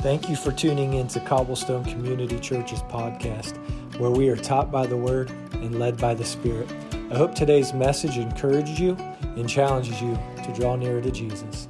[0.00, 3.56] Thank you for tuning in to Cobblestone Community Church's podcast,
[3.98, 6.70] where we are taught by the Word and led by the Spirit.
[7.10, 11.66] I hope today's message encourages you and challenges you to draw nearer to Jesus.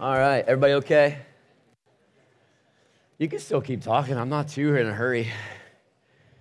[0.00, 1.18] All right, everybody okay?
[3.18, 4.16] You can still keep talking.
[4.16, 5.28] I'm not too in a hurry.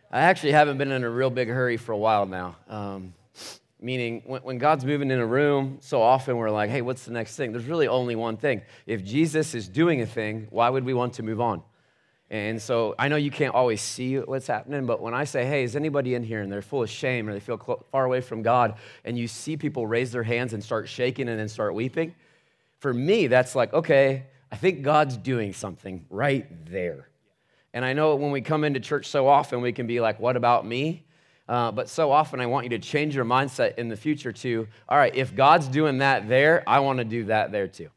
[0.09, 2.55] I actually haven't been in a real big hurry for a while now.
[2.69, 3.13] Um,
[3.79, 7.11] Meaning, when, when God's moving in a room, so often we're like, hey, what's the
[7.11, 7.51] next thing?
[7.51, 8.63] There's really only one thing.
[8.85, 11.61] If Jesus is doing a thing, why would we want to move on?
[12.29, 15.63] And so I know you can't always see what's happening, but when I say, hey,
[15.63, 17.57] is anybody in here and they're full of shame or they feel
[17.91, 21.39] far away from God, and you see people raise their hands and start shaking and
[21.39, 22.15] then start weeping,
[22.79, 27.07] for me, that's like, okay, I think God's doing something right there.
[27.73, 30.35] And I know when we come into church so often, we can be like, what
[30.35, 31.07] about me?
[31.47, 34.67] Uh, but so often, I want you to change your mindset in the future to,
[34.89, 37.89] all right, if God's doing that there, I want to do that there too.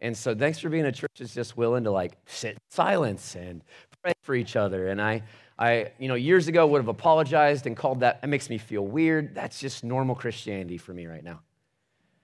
[0.00, 3.34] And so, thanks for being a church that's just willing to like sit in silence
[3.34, 3.62] and
[4.02, 4.88] pray for each other.
[4.88, 5.22] And I,
[5.58, 8.20] I, you know, years ago would have apologized and called that.
[8.22, 9.34] It makes me feel weird.
[9.34, 11.40] That's just normal Christianity for me right now.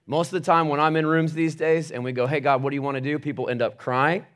[0.05, 2.63] Most of the time, when I'm in rooms these days and we go, "Hey God,
[2.63, 4.27] what do you want to do?" People end up crying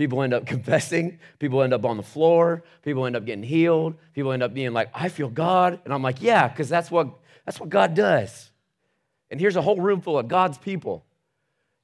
[0.00, 1.18] People end up confessing.
[1.38, 2.64] People end up on the floor.
[2.80, 3.96] People end up getting healed.
[4.14, 5.78] People end up being like, I feel God.
[5.84, 7.10] And I'm like, yeah, because that's what,
[7.44, 8.50] that's what God does.
[9.30, 11.04] And here's a whole room full of God's people.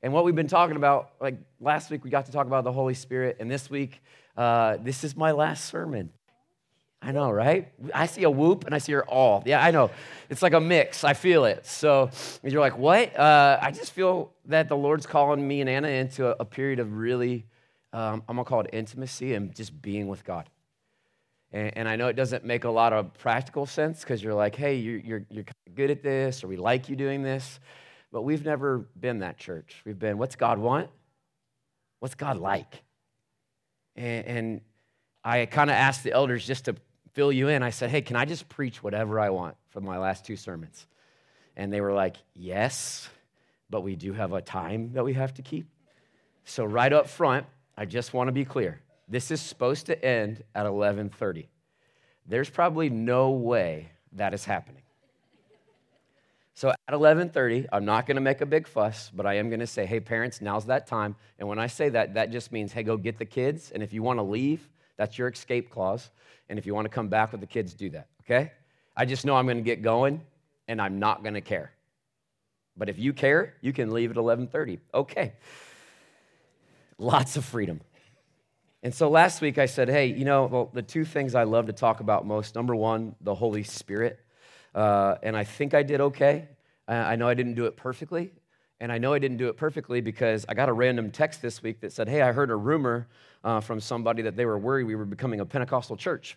[0.02, 2.72] And what we've been talking about, like last week, we got to talk about the
[2.72, 3.36] Holy Spirit.
[3.38, 4.00] And this week,
[4.34, 6.08] uh, this is my last sermon.
[7.02, 7.70] I know, right?
[7.92, 9.42] I see a whoop and I see her all.
[9.44, 9.90] Yeah, I know.
[10.30, 11.04] It's like a mix.
[11.04, 11.66] I feel it.
[11.66, 12.08] So
[12.42, 13.14] you're like, what?
[13.14, 16.78] Uh, I just feel that the Lord's calling me and Anna into a, a period
[16.78, 17.44] of really
[17.96, 20.50] um, I'm gonna call it intimacy and just being with God.
[21.50, 24.54] And, and I know it doesn't make a lot of practical sense because you're like,
[24.54, 25.44] hey, you're, you're, you're
[25.74, 27.58] good at this, or we like you doing this.
[28.12, 29.80] But we've never been that church.
[29.86, 30.90] We've been, what's God want?
[32.00, 32.82] What's God like?
[33.96, 34.60] And, and
[35.24, 36.76] I kind of asked the elders just to
[37.14, 37.62] fill you in.
[37.62, 40.86] I said, hey, can I just preach whatever I want for my last two sermons?
[41.56, 43.08] And they were like, yes,
[43.70, 45.66] but we do have a time that we have to keep.
[46.44, 48.80] So, right up front, I just want to be clear.
[49.08, 51.46] This is supposed to end at 11:30.
[52.26, 54.82] There's probably no way that is happening.
[56.54, 59.60] So at 11:30, I'm not going to make a big fuss, but I am going
[59.60, 62.72] to say, "Hey parents, now's that time." And when I say that, that just means,
[62.72, 66.10] "Hey, go get the kids, and if you want to leave, that's your escape clause,
[66.48, 68.52] and if you want to come back with the kids, do that." Okay?
[68.96, 70.22] I just know I'm going to get going
[70.68, 71.72] and I'm not going to care.
[72.76, 74.80] But if you care, you can leave at 11:30.
[74.94, 75.34] Okay.
[76.98, 77.80] Lots of freedom.
[78.82, 81.66] And so last week I said, hey, you know, well, the two things I love
[81.66, 84.20] to talk about most number one, the Holy Spirit.
[84.74, 86.48] Uh, and I think I did okay.
[86.88, 88.32] I know I didn't do it perfectly.
[88.78, 91.62] And I know I didn't do it perfectly because I got a random text this
[91.62, 93.08] week that said, hey, I heard a rumor
[93.42, 96.36] uh, from somebody that they were worried we were becoming a Pentecostal church.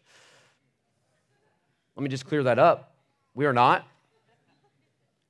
[1.96, 2.96] Let me just clear that up.
[3.36, 3.86] We are not.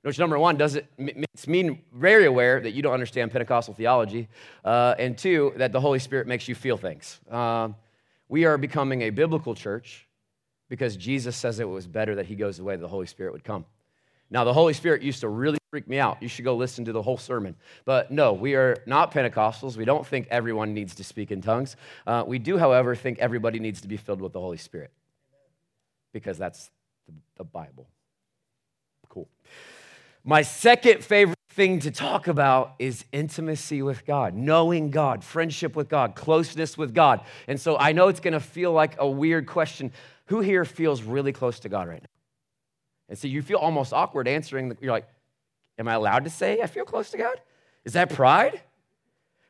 [0.01, 4.29] Which, number one, does it it's mean very aware that you don't understand Pentecostal theology,
[4.63, 7.19] uh, and two, that the Holy Spirit makes you feel things.
[7.29, 7.69] Uh,
[8.29, 10.07] we are becoming a biblical church
[10.69, 13.65] because Jesus says it was better that He goes away, the Holy Spirit would come.
[14.29, 16.21] Now, the Holy Spirit used to really freak me out.
[16.21, 17.55] You should go listen to the whole sermon.
[17.83, 19.75] But no, we are not Pentecostals.
[19.75, 21.75] We don't think everyone needs to speak in tongues.
[22.05, 24.91] Uh, we do, however, think everybody needs to be filled with the Holy Spirit
[26.13, 26.69] because that's
[27.07, 27.87] the, the Bible.
[29.09, 29.27] Cool.
[30.23, 35.89] My second favorite thing to talk about is intimacy with God, knowing God, friendship with
[35.89, 37.21] God, closeness with God.
[37.47, 39.91] And so I know it's going to feel like a weird question.
[40.25, 42.09] Who here feels really close to God right now?
[43.09, 44.77] And so you feel almost awkward answering.
[44.79, 45.07] You're like,
[45.77, 47.39] Am I allowed to say I feel close to God?
[47.85, 48.61] Is that pride?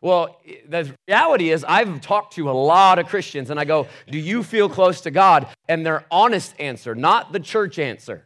[0.01, 4.17] Well, the reality is, I've talked to a lot of Christians and I go, Do
[4.17, 5.47] you feel close to God?
[5.67, 8.25] And their honest answer, not the church answer,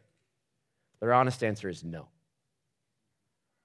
[0.99, 2.07] their honest answer is no.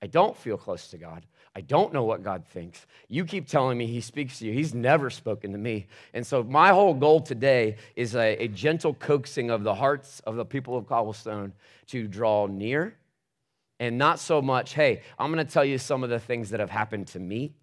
[0.01, 1.27] I don't feel close to God.
[1.57, 2.87] I don't know what God thinks.
[3.09, 4.53] You keep telling me He speaks to you.
[4.53, 5.89] He's never spoken to me.
[6.15, 10.37] And so, my whole goal today is a, a gentle coaxing of the hearts of
[10.37, 11.53] the people of Cobblestone
[11.89, 12.95] to draw near
[13.81, 16.61] and not so much, hey, I'm going to tell you some of the things that
[16.61, 17.55] have happened to me,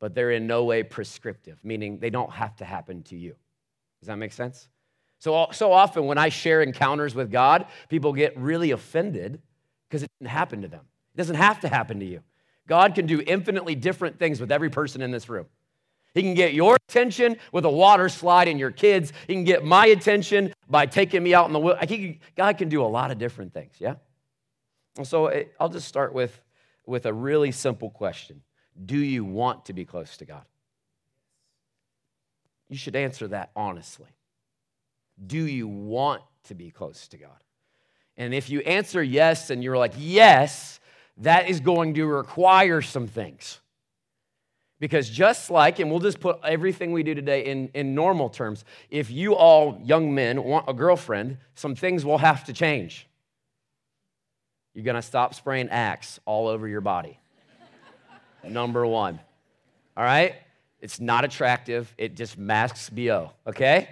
[0.00, 3.34] but they're in no way prescriptive, meaning they don't have to happen to you.
[4.00, 4.68] Does that make sense?
[5.18, 9.40] So, so often when I share encounters with God, people get really offended
[9.88, 10.84] because it didn't happen to them.
[11.16, 12.20] It doesn't have to happen to you.
[12.68, 15.46] God can do infinitely different things with every person in this room.
[16.12, 19.14] He can get your attention with a water slide and your kids.
[19.26, 21.80] He can get my attention by taking me out in the woods.
[22.36, 23.94] God can do a lot of different things, yeah?
[24.98, 26.38] And so eh, I'll just start with,
[26.84, 28.42] with a really simple question
[28.84, 30.44] Do you want to be close to God?
[32.68, 34.10] you should answer that honestly.
[35.24, 37.42] Do you want to be close to God?
[38.16, 40.80] And if you answer yes and you're like, yes,
[41.18, 43.60] that is going to require some things.
[44.78, 48.64] Because just like, and we'll just put everything we do today in, in normal terms,
[48.90, 53.08] if you all young men want a girlfriend, some things will have to change.
[54.74, 57.18] You're gonna stop spraying Axe all over your body.
[58.44, 59.18] Number one.
[59.96, 60.34] All right?
[60.80, 63.88] It's not attractive, it just masks BO, okay?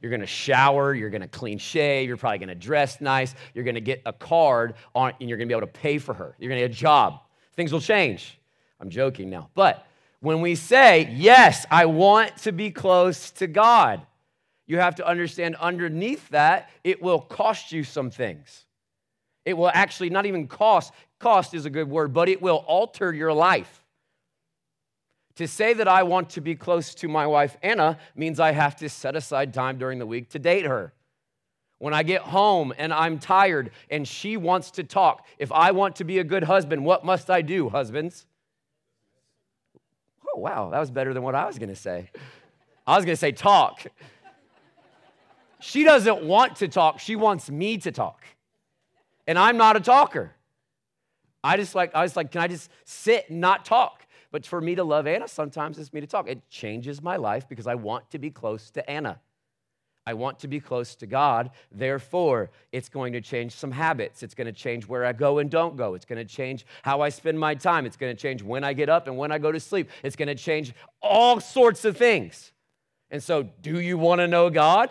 [0.00, 4.02] You're gonna shower, you're gonna clean shave, you're probably gonna dress nice, you're gonna get
[4.06, 6.36] a card on, and you're gonna be able to pay for her.
[6.38, 7.20] You're gonna get a job.
[7.54, 8.38] Things will change.
[8.80, 9.50] I'm joking now.
[9.54, 9.86] But
[10.20, 14.02] when we say, yes, I want to be close to God,
[14.66, 18.64] you have to understand underneath that, it will cost you some things.
[19.44, 23.12] It will actually not even cost, cost is a good word, but it will alter
[23.12, 23.84] your life.
[25.36, 28.76] To say that I want to be close to my wife, Anna, means I have
[28.76, 30.92] to set aside time during the week to date her.
[31.78, 35.96] When I get home and I'm tired and she wants to talk, if I want
[35.96, 38.24] to be a good husband, what must I do, husbands?
[40.34, 42.10] Oh, wow, that was better than what I was gonna say.
[42.86, 43.86] I was gonna say talk.
[45.60, 48.24] She doesn't want to talk, she wants me to talk.
[49.26, 50.32] And I'm not a talker.
[51.44, 54.05] I just like, I was like, can I just sit and not talk?
[54.30, 56.28] But for me to love Anna, sometimes it's me to talk.
[56.28, 59.20] It changes my life because I want to be close to Anna.
[60.06, 61.50] I want to be close to God.
[61.72, 64.22] Therefore, it's going to change some habits.
[64.22, 65.94] It's going to change where I go and don't go.
[65.94, 67.86] It's going to change how I spend my time.
[67.86, 69.90] It's going to change when I get up and when I go to sleep.
[70.04, 72.52] It's going to change all sorts of things.
[73.10, 74.90] And so, do you want to know God?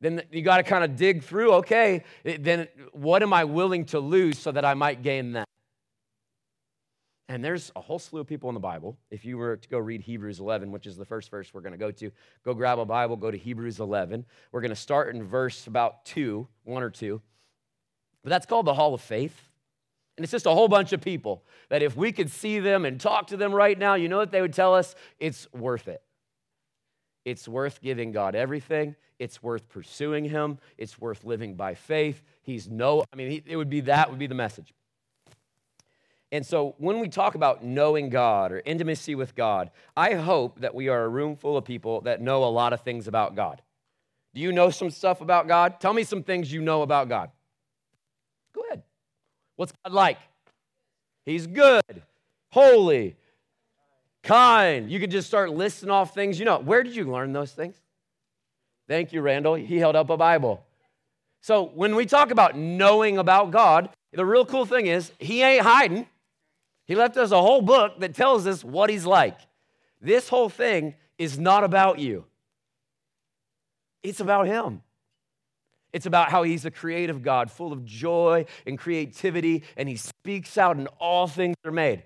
[0.00, 4.00] Then you got to kind of dig through okay, then what am I willing to
[4.00, 5.48] lose so that I might gain that?
[7.28, 8.96] And there's a whole slew of people in the Bible.
[9.10, 11.72] If you were to go read Hebrews 11, which is the first verse we're going
[11.72, 12.12] to go to,
[12.44, 14.24] go grab a Bible, go to Hebrews 11.
[14.52, 17.20] We're going to start in verse about 2, 1 or 2.
[18.22, 19.36] But that's called the Hall of Faith.
[20.16, 23.00] And it's just a whole bunch of people that if we could see them and
[23.00, 24.94] talk to them right now, you know what they would tell us?
[25.18, 26.02] It's worth it.
[27.24, 28.94] It's worth giving God everything.
[29.18, 30.58] It's worth pursuing Him.
[30.78, 32.22] It's worth living by faith.
[32.42, 34.72] He's no, I mean, it would be that would be the message.
[36.32, 40.74] And so when we talk about knowing God or intimacy with God, I hope that
[40.74, 43.62] we are a room full of people that know a lot of things about God.
[44.34, 45.80] Do you know some stuff about God?
[45.80, 47.30] Tell me some things you know about God.
[48.52, 48.82] Go ahead.
[49.54, 50.18] What's God like?
[51.24, 52.02] He's good,
[52.50, 53.16] holy,
[54.22, 54.90] kind.
[54.90, 56.58] You could just start listing off things you know.
[56.58, 57.80] Where did you learn those things?
[58.88, 59.54] Thank you, Randall.
[59.54, 60.64] He held up a Bible.
[61.40, 65.62] So when we talk about knowing about God, the real cool thing is he ain't
[65.62, 66.06] hiding.
[66.86, 69.38] He left us a whole book that tells us what he's like.
[70.00, 72.24] This whole thing is not about you,
[74.02, 74.82] it's about him.
[75.92, 80.58] It's about how he's a creative God, full of joy and creativity, and he speaks
[80.58, 82.02] out, and all things are made.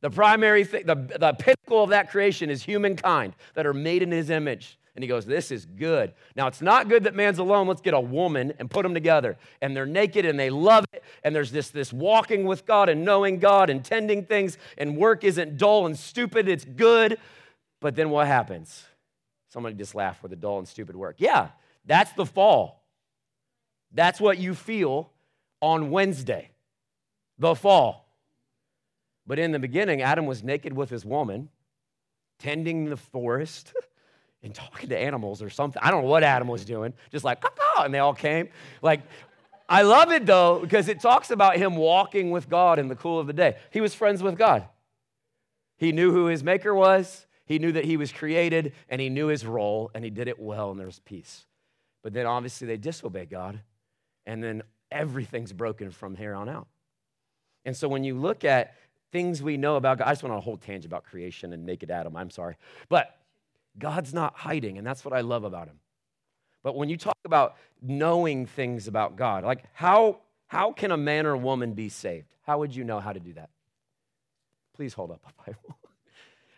[0.00, 4.10] The primary thing, the, the pinnacle of that creation is humankind that are made in
[4.10, 4.78] his image.
[4.94, 6.12] And he goes, This is good.
[6.36, 7.66] Now, it's not good that man's alone.
[7.66, 9.38] Let's get a woman and put them together.
[9.60, 11.02] And they're naked and they love it.
[11.24, 14.58] And there's this, this walking with God and knowing God and tending things.
[14.76, 17.18] And work isn't dull and stupid, it's good.
[17.80, 18.84] But then what happens?
[19.48, 21.16] Somebody just laughed for the dull and stupid work.
[21.18, 21.48] Yeah,
[21.84, 22.82] that's the fall.
[23.92, 25.10] That's what you feel
[25.60, 26.50] on Wednesday,
[27.38, 28.08] the fall.
[29.26, 31.50] But in the beginning, Adam was naked with his woman,
[32.38, 33.72] tending the forest.
[34.42, 35.80] and talking to animals or something.
[35.82, 37.42] I don't know what Adam was doing, just like,
[37.78, 38.48] and they all came.
[38.82, 39.02] Like,
[39.68, 43.18] I love it though, because it talks about him walking with God in the cool
[43.18, 43.56] of the day.
[43.70, 44.66] He was friends with God.
[45.76, 49.26] He knew who his maker was, he knew that he was created, and he knew
[49.26, 51.46] his role, and he did it well, and there was peace.
[52.02, 53.60] But then obviously they disobey God,
[54.26, 56.68] and then everything's broken from here on out.
[57.64, 58.74] And so when you look at
[59.12, 61.64] things we know about God, I just went on a whole tangent about creation and
[61.64, 62.56] naked Adam, I'm sorry.
[62.88, 63.16] But
[63.78, 65.78] God's not hiding, and that's what I love about him.
[66.62, 71.26] But when you talk about knowing things about God, like how, how can a man
[71.26, 72.26] or woman be saved?
[72.42, 73.50] How would you know how to do that?
[74.74, 75.78] Please hold up a Bible.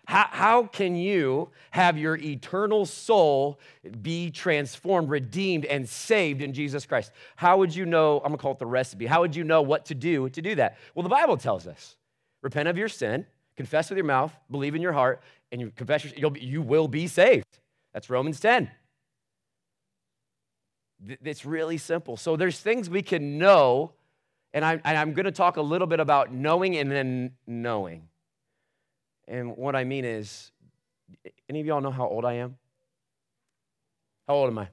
[0.06, 3.58] How, how can you have your eternal soul
[4.02, 7.10] be transformed, redeemed, and saved in Jesus Christ?
[7.36, 8.18] How would you know?
[8.18, 9.06] I'm gonna call it the recipe.
[9.06, 10.76] How would you know what to do to do that?
[10.94, 11.96] Well, the Bible tells us
[12.42, 13.24] repent of your sin,
[13.56, 15.22] confess with your mouth, believe in your heart,
[15.54, 17.60] and you confess your, you'll be, you will be saved.
[17.92, 18.72] That's Romans 10.
[21.22, 22.16] It's really simple.
[22.16, 23.92] So there's things we can know,
[24.52, 28.08] and, I, and I'm going to talk a little bit about knowing and then knowing.
[29.28, 30.50] And what I mean is,
[31.48, 32.56] Any of y'all know how old I am?
[34.26, 34.66] How old am I?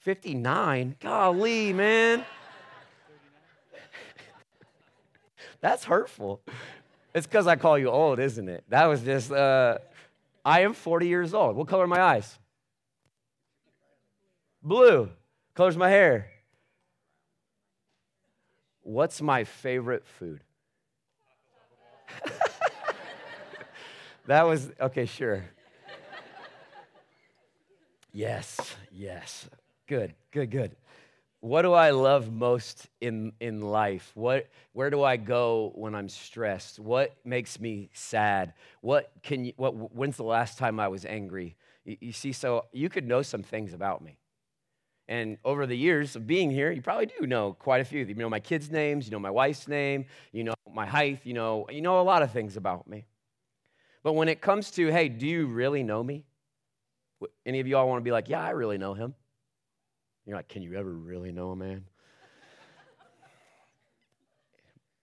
[0.00, 0.96] 59.
[0.98, 2.24] Golly, man.
[5.60, 6.42] That's hurtful.
[7.16, 8.62] It's because I call you old, isn't it?
[8.68, 9.78] That was just, uh,
[10.44, 11.56] I am 40 years old.
[11.56, 12.38] What color are my eyes?
[14.62, 15.08] Blue.
[15.54, 16.28] Color's my hair.
[18.82, 20.42] What's my favorite food?
[24.26, 25.42] that was, okay, sure.
[28.12, 28.60] Yes,
[28.92, 29.48] yes.
[29.86, 30.76] Good, good, good.
[31.40, 34.10] What do I love most in, in life?
[34.14, 36.78] What, where do I go when I'm stressed?
[36.78, 38.54] What makes me sad?
[38.80, 41.56] What can you, what, when's the last time I was angry?
[41.84, 44.18] You, you see, so you could know some things about me.
[45.08, 48.04] And over the years of being here, you probably do know quite a few.
[48.04, 51.32] You know my kids' names, you know my wife's name, you know my height, you
[51.32, 53.06] know, you know a lot of things about me.
[54.02, 56.24] But when it comes to, hey, do you really know me?
[57.44, 59.14] Any of you all want to be like, yeah, I really know him?
[60.26, 61.84] You're like, can you ever really know a man?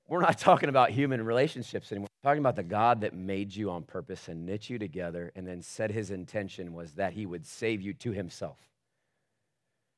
[0.08, 2.10] We're not talking about human relationships anymore.
[2.22, 5.48] We're talking about the God that made you on purpose and knit you together and
[5.48, 8.58] then said his intention was that he would save you to himself.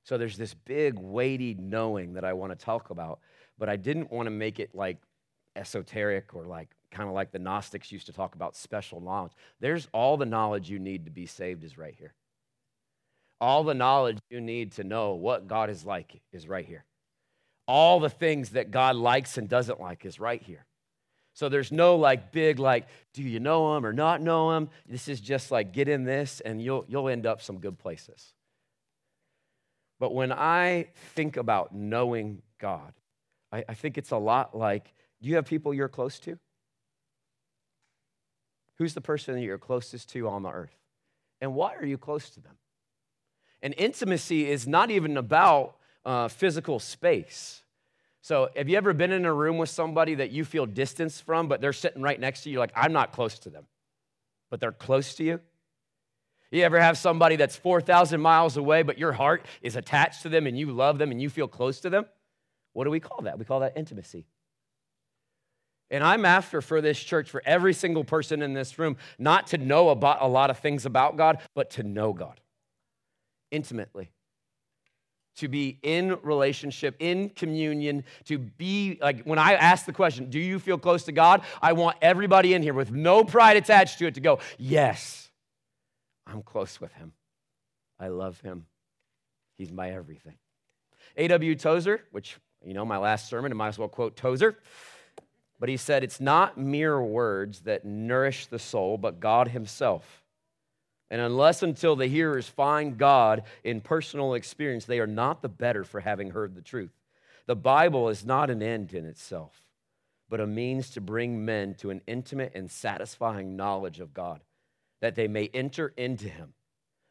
[0.03, 3.19] So there's this big, weighty knowing that I want to talk about,
[3.57, 4.97] but I didn't want to make it like
[5.55, 9.31] esoteric or like kind of like the Gnostics used to talk about special knowledge.
[9.59, 12.13] There's all the knowledge you need to be saved is right here.
[13.41, 16.85] All the knowledge you need to know what God is like is right here.
[17.67, 20.65] All the things that God likes and doesn't like is right here.
[21.33, 24.69] So there's no like big like, do you know him or not know him?
[24.87, 28.33] This is just like get in this and you'll you'll end up some good places.
[29.99, 32.93] But when I think about knowing God,
[33.51, 36.37] I, I think it's a lot like, do you have people you're close to?
[38.77, 40.75] Who's the person that you're closest to on the earth?
[41.41, 42.57] And why are you close to them?
[43.61, 47.63] And intimacy is not even about uh, physical space.
[48.21, 51.47] So, have you ever been in a room with somebody that you feel distance from,
[51.47, 52.59] but they're sitting right next to you?
[52.59, 53.65] Like, I'm not close to them,
[54.49, 55.39] but they're close to you?
[56.51, 60.47] You ever have somebody that's 4,000 miles away, but your heart is attached to them
[60.47, 62.05] and you love them and you feel close to them?
[62.73, 63.37] What do we call that?
[63.37, 64.25] We call that intimacy.
[65.91, 69.57] And I'm after for this church, for every single person in this room, not to
[69.57, 72.39] know about a lot of things about God, but to know God
[73.55, 74.11] intimately.
[75.39, 80.39] To be in relationship, in communion, to be like when I ask the question, Do
[80.39, 81.41] you feel close to God?
[81.61, 85.29] I want everybody in here with no pride attached to it to go, Yes,
[86.25, 87.11] I'm close with Him.
[87.99, 88.65] I love Him.
[89.57, 90.35] He's my everything.
[91.17, 91.55] A.W.
[91.55, 94.57] Tozer, which, you know, my last sermon, I might as well quote Tozer.
[95.59, 100.24] But he said, It's not mere words that nourish the soul, but God Himself.
[101.11, 105.83] And unless until the hearers find God in personal experience, they are not the better
[105.83, 106.91] for having heard the truth.
[107.45, 109.61] The Bible is not an end in itself,
[110.29, 114.41] but a means to bring men to an intimate and satisfying knowledge of God,
[115.01, 116.53] that they may enter into Him,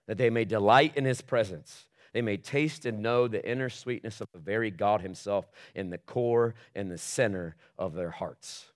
[0.08, 4.20] that they may delight in His presence, they may taste and know the inner sweetness
[4.20, 8.66] of the very God Himself in the core and the center of their hearts.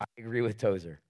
[0.00, 1.00] I agree with Tozer.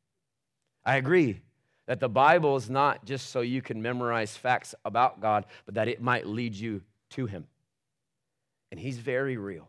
[0.84, 1.40] I agree
[1.86, 5.88] that the Bible is not just so you can memorize facts about God, but that
[5.88, 7.46] it might lead you to Him.
[8.70, 9.68] And He's very real.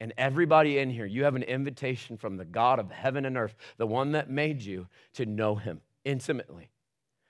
[0.00, 3.54] And everybody in here, you have an invitation from the God of heaven and earth,
[3.76, 6.70] the one that made you, to know Him intimately,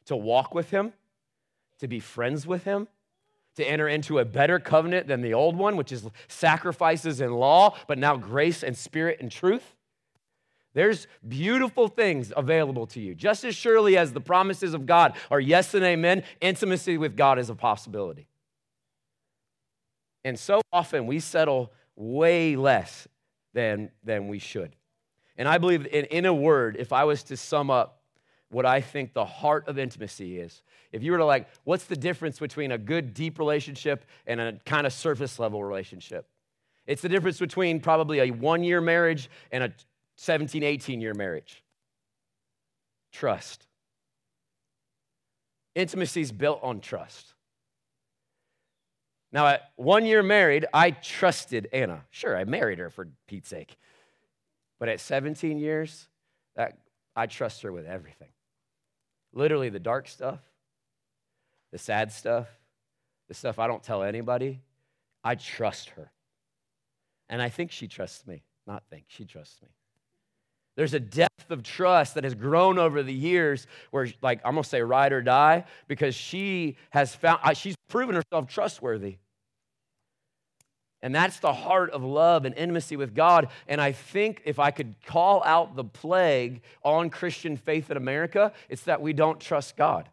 [0.06, 0.94] to walk with Him,
[1.78, 2.88] to be friends with Him,
[3.56, 7.76] to enter into a better covenant than the old one, which is sacrifices and law,
[7.86, 9.76] but now grace and spirit and truth.
[10.74, 13.14] There's beautiful things available to you.
[13.14, 17.38] Just as surely as the promises of God are yes and amen, intimacy with God
[17.38, 18.26] is a possibility.
[20.24, 23.06] And so often we settle way less
[23.52, 24.74] than, than we should.
[25.36, 28.00] And I believe in, in a word, if I was to sum up
[28.50, 30.62] what I think the heart of intimacy is,
[30.92, 34.58] if you were to like, what's the difference between a good, deep relationship and a
[34.64, 36.28] kind of surface level relationship?
[36.86, 39.72] It's the difference between probably a one year marriage and a
[40.22, 41.64] 17, 18 year marriage.
[43.10, 43.66] Trust.
[45.74, 47.34] Intimacy is built on trust.
[49.32, 52.04] Now, at one year married, I trusted Anna.
[52.10, 53.76] Sure, I married her for Pete's sake.
[54.78, 56.06] But at 17 years,
[56.54, 56.78] that,
[57.16, 58.30] I trust her with everything.
[59.32, 60.38] Literally, the dark stuff,
[61.72, 62.46] the sad stuff,
[63.26, 64.60] the stuff I don't tell anybody,
[65.24, 66.12] I trust her.
[67.28, 68.44] And I think she trusts me.
[68.68, 69.68] Not think, she trusts me.
[70.76, 74.64] There's a depth of trust that has grown over the years where, like, I'm gonna
[74.64, 79.18] say ride or die because she has found, she's proven herself trustworthy.
[81.02, 83.48] And that's the heart of love and intimacy with God.
[83.66, 88.52] And I think if I could call out the plague on Christian faith in America,
[88.68, 90.08] it's that we don't trust God.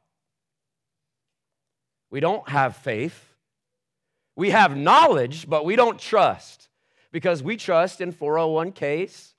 [2.09, 3.35] We don't have faith.
[4.35, 6.69] We have knowledge, but we don't trust
[7.11, 9.33] because we trust in 401ks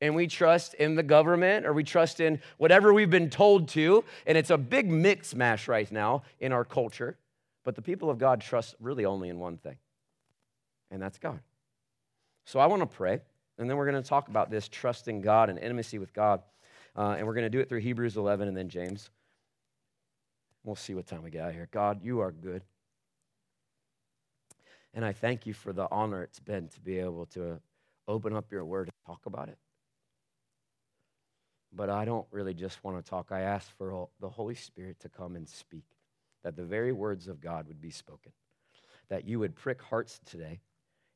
[0.00, 4.04] and we trust in the government or we trust in whatever we've been told to.
[4.26, 7.16] And it's a big mix mash right now in our culture.
[7.64, 9.76] But the people of God trust really only in one thing
[10.90, 11.40] and that's God.
[12.44, 13.20] So I want to pray,
[13.58, 16.42] and then we're going to talk about this trusting God and intimacy with God.
[16.96, 19.10] Uh, and we're going to do it through Hebrews 11 and then James.
[20.64, 21.68] We'll see what time we get out here.
[21.70, 22.62] God, you are good.
[24.94, 27.60] And I thank you for the honor it's been to be able to
[28.08, 29.58] open up your word and talk about it.
[31.72, 33.28] But I don't really just want to talk.
[33.30, 35.84] I ask for the Holy Spirit to come and speak,
[36.42, 38.32] that the very words of God would be spoken,
[39.08, 40.60] that you would prick hearts today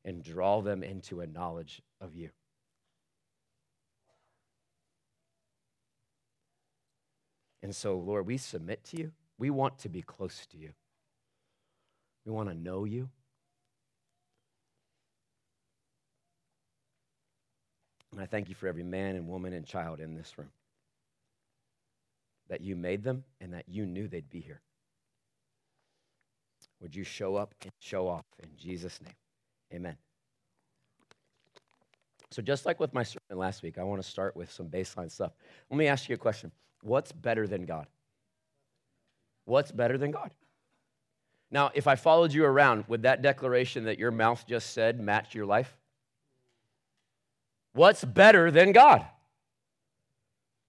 [0.05, 2.29] and draw them into a knowledge of you.
[7.61, 9.11] And so, Lord, we submit to you.
[9.37, 10.71] We want to be close to you.
[12.25, 13.09] We want to know you.
[18.13, 20.51] And I thank you for every man and woman and child in this room.
[22.47, 24.61] That you made them and that you knew they'd be here.
[26.79, 29.15] Would you show up and show off in Jesus' name?
[29.73, 29.97] Amen.
[32.29, 35.09] So, just like with my sermon last week, I want to start with some baseline
[35.09, 35.31] stuff.
[35.69, 36.51] Let me ask you a question
[36.81, 37.87] What's better than God?
[39.45, 40.31] What's better than God?
[41.51, 45.33] Now, if I followed you around, would that declaration that your mouth just said match
[45.33, 45.77] your life?
[47.73, 49.05] What's better than God?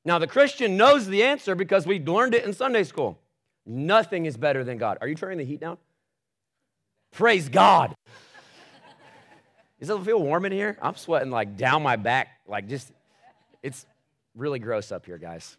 [0.05, 3.19] Now, the Christian knows the answer because we learned it in Sunday school.
[3.67, 4.99] Nothing is better than God.
[5.01, 5.79] Are you turning the heat down?
[7.13, 7.95] Praise God.
[9.81, 10.79] Does it feel warm in here?
[10.81, 12.91] I'm sweating like down my back, like just,
[13.63, 13.87] it's
[14.35, 15.57] really gross up here, guys.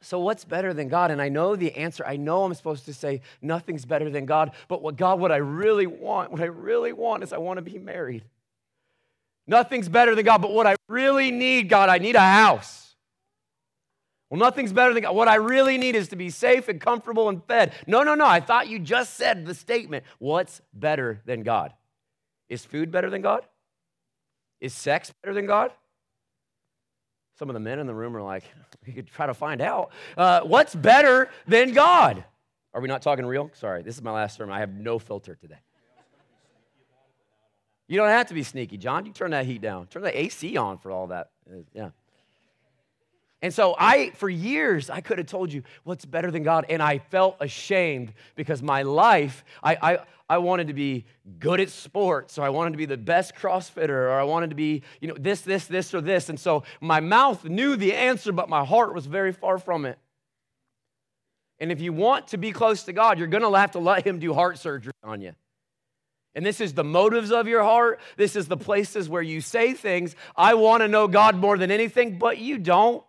[0.00, 1.10] So, what's better than God?
[1.10, 2.04] And I know the answer.
[2.06, 5.36] I know I'm supposed to say nothing's better than God, but what God, what I
[5.36, 8.24] really want, what I really want is I want to be married.
[9.46, 12.84] Nothing's better than God, but what I really need, God, I need a house.
[14.30, 15.14] Well, nothing's better than God.
[15.14, 17.72] What I really need is to be safe and comfortable and fed.
[17.86, 18.26] No, no, no.
[18.26, 20.04] I thought you just said the statement.
[20.18, 21.72] What's better than God?
[22.48, 23.42] Is food better than God?
[24.60, 25.72] Is sex better than God?
[27.38, 28.44] Some of the men in the room are like,
[28.86, 29.90] we could try to find out.
[30.16, 32.24] Uh, what's better than God?
[32.72, 33.50] Are we not talking real?
[33.54, 34.54] Sorry, this is my last sermon.
[34.54, 35.60] I have no filter today.
[37.86, 39.04] You don't have to be sneaky, John.
[39.04, 39.86] You turn that heat down.
[39.86, 41.30] Turn the AC on for all that.
[41.50, 41.90] Uh, yeah.
[43.42, 46.82] And so I, for years, I could have told you what's better than God, and
[46.82, 49.98] I felt ashamed because my life, I, I,
[50.30, 51.04] I wanted to be
[51.38, 54.56] good at sports, or I wanted to be the best CrossFitter, or I wanted to
[54.56, 56.30] be, you know, this, this, this, or this.
[56.30, 59.98] And so my mouth knew the answer, but my heart was very far from it.
[61.60, 64.06] And if you want to be close to God, you're going to have to let
[64.06, 65.34] Him do heart surgery on you.
[66.34, 68.00] And this is the motives of your heart.
[68.16, 71.70] This is the places where you say things, I want to know God more than
[71.70, 73.04] anything, but you don't.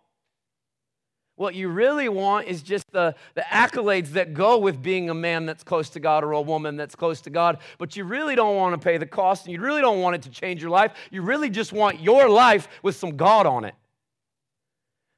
[1.36, 5.44] What you really want is just the, the accolades that go with being a man
[5.44, 8.56] that's close to God or a woman that's close to God, but you really don't
[8.56, 10.92] want to pay the cost and you really don't want it to change your life.
[11.10, 13.74] You really just want your life with some God on it.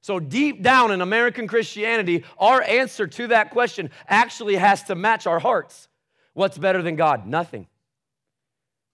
[0.01, 5.27] So, deep down in American Christianity, our answer to that question actually has to match
[5.27, 5.89] our hearts.
[6.35, 7.27] What's better than God?
[7.27, 7.67] Nothing.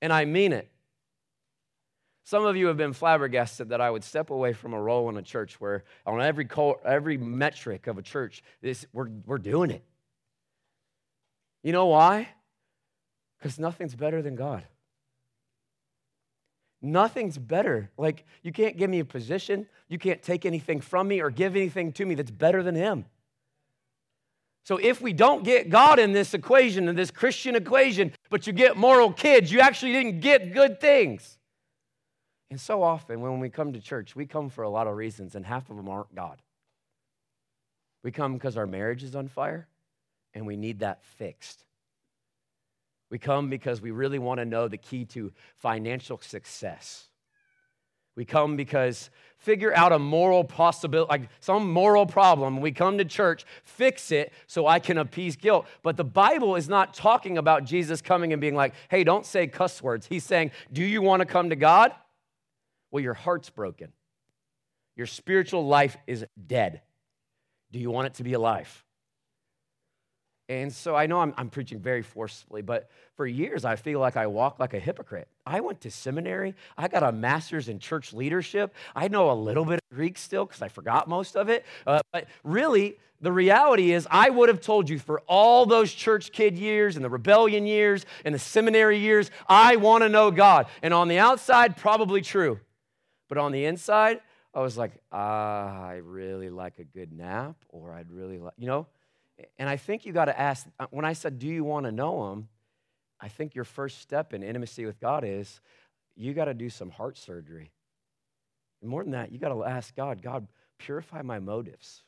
[0.05, 0.71] And I mean it.
[2.25, 5.17] Some of you have been flabbergasted that I would step away from a role in
[5.17, 6.47] a church where, on every,
[6.85, 9.83] every metric of a church, this, we're, we're doing it.
[11.63, 12.29] You know why?
[13.39, 14.65] Because nothing's better than God.
[16.83, 17.91] Nothing's better.
[17.97, 21.57] Like, you can't give me a position, you can't take anything from me or give
[21.57, 23.07] anything to me that's better than Him.
[24.65, 28.53] So, if we don't get God in this equation, in this Christian equation, but you
[28.53, 31.39] get moral kids, you actually didn't get good things.
[32.51, 35.35] And so often when we come to church, we come for a lot of reasons,
[35.35, 36.41] and half of them aren't God.
[38.05, 39.67] We come because our marriage is on fire
[40.35, 41.65] and we need that fixed.
[43.11, 47.09] We come because we really want to know the key to financial success.
[48.17, 52.61] We come because figure out a moral possibility, like some moral problem.
[52.61, 55.67] We come to church, fix it so I can appease guilt.
[55.83, 59.47] But the Bible is not talking about Jesus coming and being like, hey, don't say
[59.47, 60.07] cuss words.
[60.07, 61.93] He's saying, do you want to come to God?
[62.91, 63.93] Well, your heart's broken.
[64.97, 66.81] Your spiritual life is dead.
[67.73, 68.85] Do you want it to be alive?
[70.49, 74.17] And so I know I'm, I'm, preaching very forcefully, but for years I feel like
[74.17, 75.27] I walk like a hypocrite.
[75.47, 76.55] I went to seminary.
[76.77, 78.75] I got a master's in church leadership.
[78.95, 81.65] I know a little bit of Greek still because I forgot most of it.
[81.87, 86.31] Uh, but really, the reality is, I would have told you for all those church
[86.31, 90.67] kid years and the rebellion years and the seminary years, I want to know God.
[90.83, 92.61] And on the outside, probably true.
[93.31, 94.21] But on the inside,
[94.53, 98.67] I was like, ah, I really like a good nap, or I'd really like, you
[98.67, 98.87] know?
[99.59, 101.93] And I think you got to ask, uh, when I said, Do you want to
[101.93, 102.49] know him?
[103.21, 105.61] I think your first step in intimacy with God is
[106.17, 107.73] you got to do some heart surgery.
[108.81, 110.47] And more than that, you got to ask God, God,
[110.79, 112.03] purify my motives.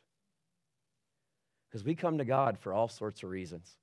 [1.69, 3.77] Because we come to God for all sorts of reasons.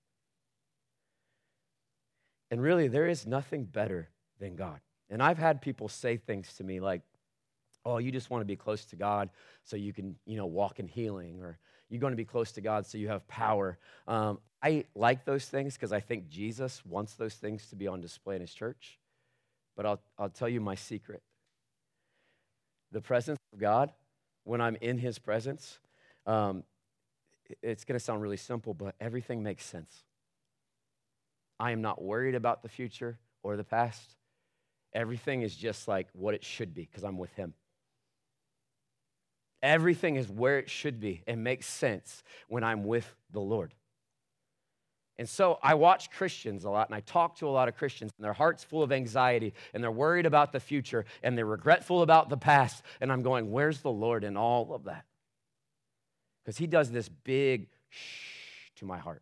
[2.52, 4.80] And really, there is nothing better than God.
[5.10, 7.02] And I've had people say things to me like,
[7.86, 9.30] oh, you just want to be close to God
[9.64, 11.58] so you can, you know, walk in healing, or
[11.94, 13.78] you're going to be close to God so you have power.
[14.08, 18.02] Um, I like those things because I think Jesus wants those things to be on
[18.02, 18.98] display in his church.
[19.78, 21.22] But I'll, I'll tell you my secret.
[22.92, 23.92] The presence of God,
[24.44, 25.78] when I'm in his presence,
[26.26, 26.64] um,
[27.62, 30.04] it's going to sound really simple, but everything makes sense.
[31.60, 34.16] I am not worried about the future or the past.
[34.94, 37.54] Everything is just like what it should be because I'm with him.
[39.64, 43.74] Everything is where it should be and makes sense when I'm with the Lord.
[45.18, 48.12] And so I watch Christians a lot and I talk to a lot of Christians,
[48.18, 52.02] and their heart's full of anxiety and they're worried about the future and they're regretful
[52.02, 52.84] about the past.
[53.00, 55.06] And I'm going, where's the Lord in all of that?
[56.44, 59.22] Because He does this big shh to my heart.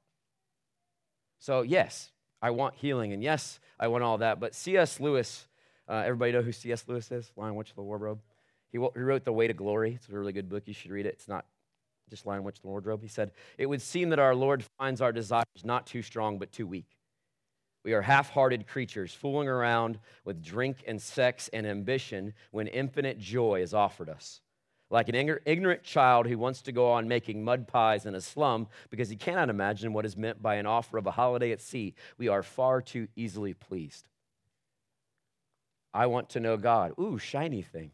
[1.38, 4.40] So, yes, I want healing, and yes, I want all that.
[4.40, 5.00] But C.S.
[5.00, 5.48] Lewis,
[5.88, 6.86] uh, everybody know who C.S.
[6.88, 7.32] Lewis is?
[7.36, 8.20] Lion Witch of the Wardrobe.
[8.72, 9.94] He, wrote The Weight of Glory.
[9.96, 10.64] It's a really good book.
[10.66, 11.14] You should read it.
[11.14, 11.46] It's not
[12.10, 13.02] just Lion Witch the Wardrobe.
[13.02, 16.52] He said, It would seem that our Lord finds our desires not too strong, but
[16.52, 16.98] too weak.
[17.84, 23.20] We are half hearted creatures, fooling around with drink and sex and ambition when infinite
[23.20, 24.42] joy is offered us.
[24.92, 28.68] Like an ignorant child who wants to go on making mud pies in a slum
[28.90, 31.96] because he cannot imagine what is meant by an offer of a holiday at sea,
[32.18, 34.10] we are far too easily pleased.
[35.94, 36.94] I want to know God.
[37.00, 37.92] Ooh, shiny thing.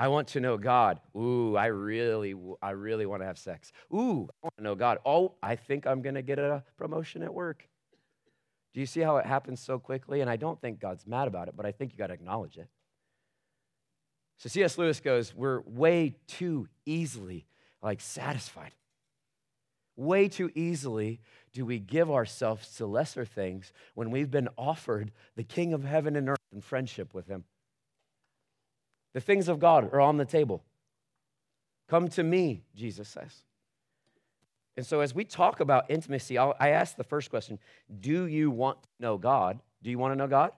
[0.00, 0.98] I want to know God.
[1.14, 3.70] Ooh, I really, I really want to have sex.
[3.92, 4.96] Ooh, I want to know God.
[5.04, 7.68] Oh, I think I'm going to get a promotion at work.
[8.72, 10.22] Do you see how it happens so quickly?
[10.22, 12.56] And I don't think God's mad about it, but I think you got to acknowledge
[12.56, 12.68] it.
[14.38, 14.78] So C.S.
[14.78, 17.44] Lewis goes, we're way too easily
[17.82, 18.72] like satisfied.
[19.96, 21.20] Way too easily
[21.52, 26.16] do we give ourselves to lesser things when we've been offered the King of heaven
[26.16, 27.44] and earth and friendship with him.
[29.12, 30.62] The things of God are on the table.
[31.88, 33.42] Come to me, Jesus says.
[34.76, 37.58] And so, as we talk about intimacy, I'll, i ask the first question
[38.00, 39.60] Do you want to know God?
[39.82, 40.52] Do you want to know God?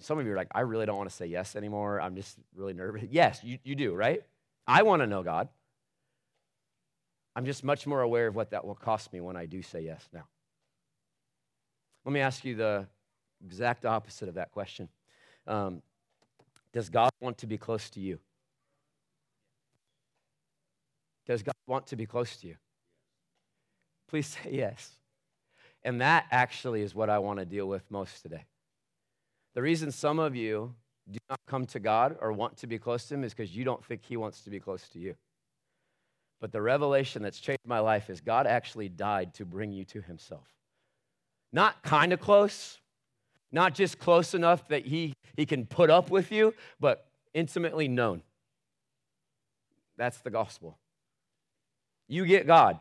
[0.00, 2.00] Some of you are like, I really don't want to say yes anymore.
[2.00, 3.04] I'm just really nervous.
[3.10, 4.22] Yes, you, you do, right?
[4.66, 5.48] I want to know God.
[7.34, 9.80] I'm just much more aware of what that will cost me when I do say
[9.80, 10.24] yes now.
[12.04, 12.86] Let me ask you the
[13.44, 14.88] exact opposite of that question.
[15.46, 15.82] Um,
[16.72, 18.18] does God want to be close to you?
[21.26, 22.56] Does God want to be close to you?
[24.08, 24.92] Please say yes.
[25.82, 28.44] And that actually is what I want to deal with most today.
[29.54, 30.74] The reason some of you
[31.10, 33.64] do not come to God or want to be close to Him is because you
[33.64, 35.14] don't think He wants to be close to you.
[36.40, 40.00] But the revelation that's changed my life is God actually died to bring you to
[40.00, 40.46] Himself.
[41.52, 42.78] Not kind of close,
[43.50, 48.22] not just close enough that he, he can put up with you, but intimately known.
[49.96, 50.78] That's the gospel.
[52.06, 52.78] You get God.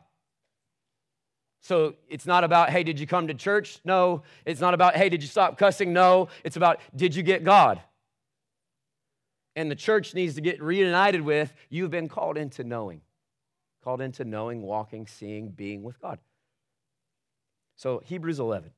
[1.61, 3.79] So it's not about, hey, did you come to church?
[3.83, 4.23] No.
[4.45, 5.91] It's not about, hey, did you stop cussing?
[5.91, 6.29] No.
[6.43, 7.81] It's about, did you get God?
[9.55, 13.01] And the church needs to get reunited with, you've been called into knowing.
[13.83, 16.19] Called into knowing, walking, seeing, being with God.
[17.75, 18.71] So Hebrews 11.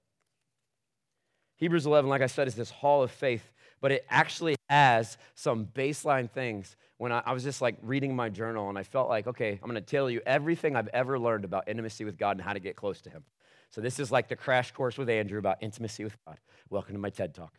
[1.59, 5.65] Hebrews 11, like I said, is this hall of faith, but it actually has some
[5.65, 6.77] baseline things.
[6.97, 9.69] When I, I was just like reading my journal and I felt like, okay, I'm
[9.69, 12.59] going to tell you everything I've ever learned about intimacy with God and how to
[12.59, 13.23] get close to Him.
[13.71, 16.37] So this is like the crash course with Andrew about intimacy with God.
[16.69, 17.53] Welcome to my TED Talk.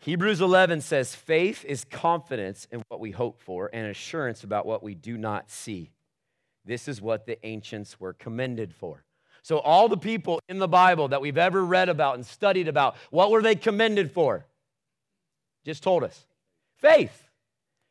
[0.00, 4.82] Hebrews 11 says, faith is confidence in what we hope for and assurance about what
[4.82, 5.90] we do not see.
[6.64, 9.04] This is what the ancients were commended for.
[9.48, 12.96] So, all the people in the Bible that we've ever read about and studied about,
[13.08, 14.44] what were they commended for?
[15.64, 16.26] Just told us
[16.76, 17.30] faith.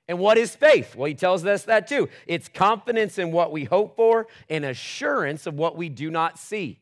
[0.07, 0.95] And what is faith?
[0.95, 2.09] Well, he tells us that too.
[2.27, 6.79] It's confidence in what we hope for and assurance of what we do not see.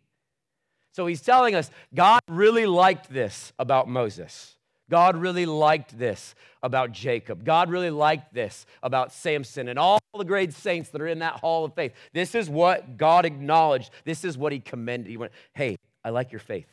[0.92, 4.58] So he's telling us God really liked this about Moses.
[4.90, 7.44] God really liked this about Jacob.
[7.44, 11.40] God really liked this about Samson and all the great saints that are in that
[11.40, 11.94] hall of faith.
[12.14, 13.92] This is what God acknowledged.
[14.04, 15.10] This is what he commended.
[15.10, 16.68] He went, Hey, I like your faith.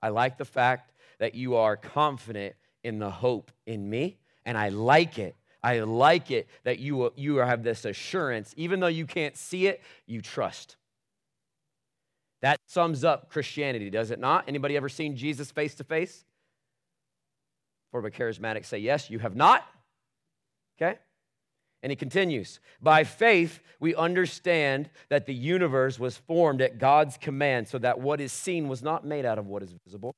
[0.00, 4.68] I like the fact that you are confident in the hope in me and I
[4.68, 5.36] like it.
[5.62, 8.54] I like it that you, you have this assurance.
[8.56, 10.76] Even though you can't see it, you trust.
[12.40, 14.44] That sums up Christianity, does it not?
[14.46, 16.24] Anybody ever seen Jesus face to face?
[17.90, 19.66] For the charismatics say yes, you have not.
[20.80, 20.98] Okay?
[21.82, 27.68] And he continues By faith, we understand that the universe was formed at God's command,
[27.68, 30.14] so that what is seen was not made out of what is visible.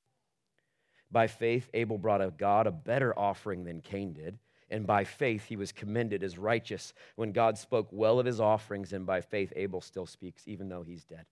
[1.10, 4.38] By faith, Abel brought a God a better offering than Cain did.
[4.72, 8.92] And by faith, he was commended as righteous when God spoke well of his offerings.
[8.92, 11.26] And by faith, Abel still speaks, even though he's dead.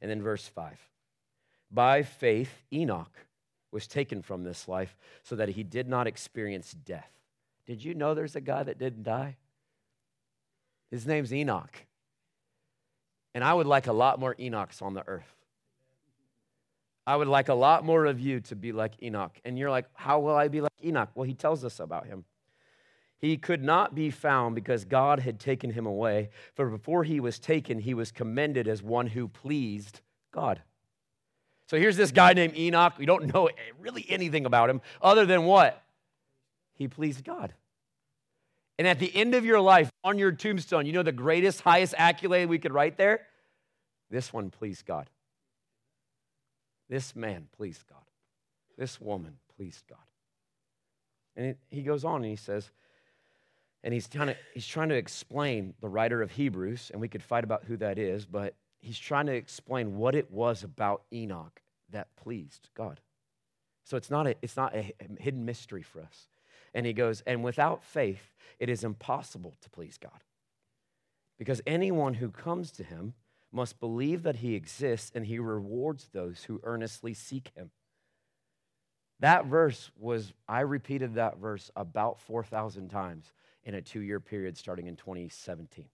[0.00, 0.78] And then verse 5
[1.72, 3.10] By faith, Enoch
[3.72, 7.10] was taken from this life so that he did not experience death.
[7.66, 9.36] Did you know there's a guy that didn't die?
[10.90, 11.86] His name's Enoch.
[13.34, 15.36] And I would like a lot more Enochs on the earth.
[17.06, 19.38] I would like a lot more of you to be like Enoch.
[19.44, 21.10] And you're like, how will I be like Enoch?
[21.14, 22.24] Well, he tells us about him.
[23.18, 26.30] He could not be found because God had taken him away.
[26.54, 30.00] For before he was taken, he was commended as one who pleased
[30.32, 30.62] God.
[31.70, 32.94] So here's this guy named Enoch.
[32.98, 35.80] We don't know really anything about him other than what?
[36.74, 37.54] He pleased God.
[38.76, 41.94] And at the end of your life, on your tombstone, you know the greatest, highest
[41.96, 43.20] accolade we could write there?
[44.10, 45.08] This one pleased God.
[46.88, 48.02] This man pleased God.
[48.76, 49.98] This woman pleased God.
[51.36, 52.68] And he goes on and he says,
[53.84, 57.44] and he's to, he's trying to explain the writer of Hebrews, and we could fight
[57.44, 62.14] about who that is, but he's trying to explain what it was about Enoch that
[62.16, 63.00] pleased God.
[63.84, 66.28] So it's not a, it's not a hidden mystery for us.
[66.74, 70.22] And he goes, and without faith, it is impossible to please God.
[71.38, 73.14] Because anyone who comes to him
[73.52, 77.70] must believe that he exists and he rewards those who earnestly seek him.
[79.18, 83.32] That verse was, I repeated that verse about 4,000 times
[83.64, 85.86] in a two year period starting in 2017.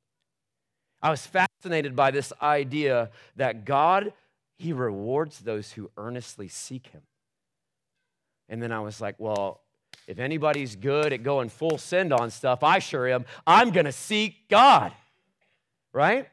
[1.03, 4.13] I was fascinated by this idea that God,
[4.59, 7.03] he rewards those who earnestly seek him.
[8.49, 9.61] And then I was like, well,
[10.07, 13.25] if anybody's good at going full send on stuff, I sure am.
[13.47, 14.93] I'm going to seek God,
[15.93, 16.29] right?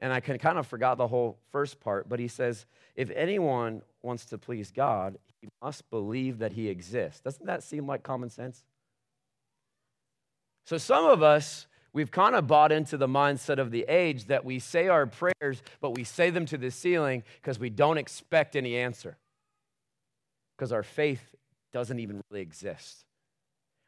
[0.00, 3.82] And I can kind of forgot the whole first part, but he says, if anyone
[4.02, 7.20] wants to please God, he must believe that he exists.
[7.20, 8.64] Doesn't that seem like common sense?
[10.64, 14.44] So some of us, we've kind of bought into the mindset of the age that
[14.44, 18.56] we say our prayers, but we say them to the ceiling because we don't expect
[18.56, 19.16] any answer.
[20.56, 21.34] Because our faith
[21.72, 23.04] doesn't even really exist.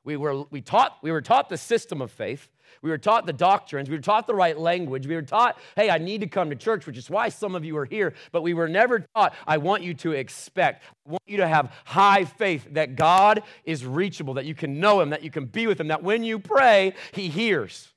[0.04, 2.48] We were, we, taught, we were taught the system of faith.
[2.82, 3.88] We were taught the doctrines.
[3.88, 5.06] We were taught the right language.
[5.06, 7.64] We were taught, hey, I need to come to church, which is why some of
[7.64, 8.12] you are here.
[8.30, 10.82] But we were never taught, I want you to expect.
[11.06, 15.00] I want you to have high faith that God is reachable, that you can know
[15.00, 17.93] Him, that you can be with Him, that when you pray, He hears.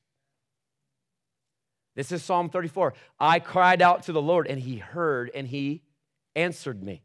[1.97, 2.93] This is Psalm 34.
[3.19, 5.81] I cried out to the Lord, and He heard, and He
[6.35, 7.01] answered me.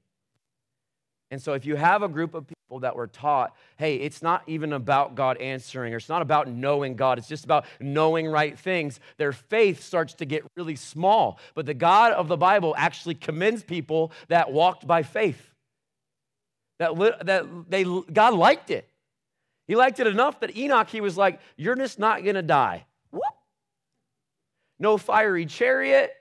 [1.30, 4.42] And so, if you have a group of people that were taught, hey, it's not
[4.46, 8.56] even about God answering, or it's not about knowing God, it's just about knowing right
[8.56, 11.38] things, their faith starts to get really small.
[11.54, 15.54] But the God of the Bible actually commends people that walked by faith.
[16.80, 18.90] That, that they, God liked it.
[19.66, 22.84] He liked it enough that Enoch, he was like, You're just not gonna die.
[24.82, 26.12] No fiery chariot,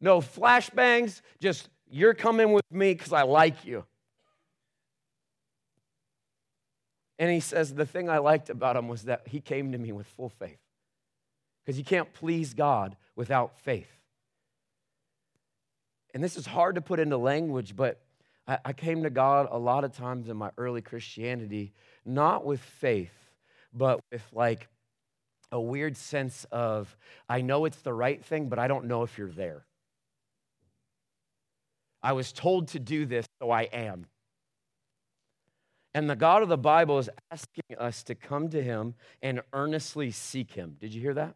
[0.00, 3.84] no flashbangs, just you're coming with me because I like you.
[7.20, 9.92] And he says, The thing I liked about him was that he came to me
[9.92, 10.58] with full faith.
[11.64, 14.00] Because you can't please God without faith.
[16.12, 18.00] And this is hard to put into language, but
[18.48, 21.72] I, I came to God a lot of times in my early Christianity,
[22.04, 23.14] not with faith,
[23.72, 24.66] but with like
[25.50, 26.96] a weird sense of,
[27.28, 29.64] I know it's the right thing, but I don't know if you're there.
[32.02, 34.06] I was told to do this, so I am.
[35.94, 40.10] And the God of the Bible is asking us to come to him and earnestly
[40.10, 40.76] seek him.
[40.78, 41.34] Did you hear that?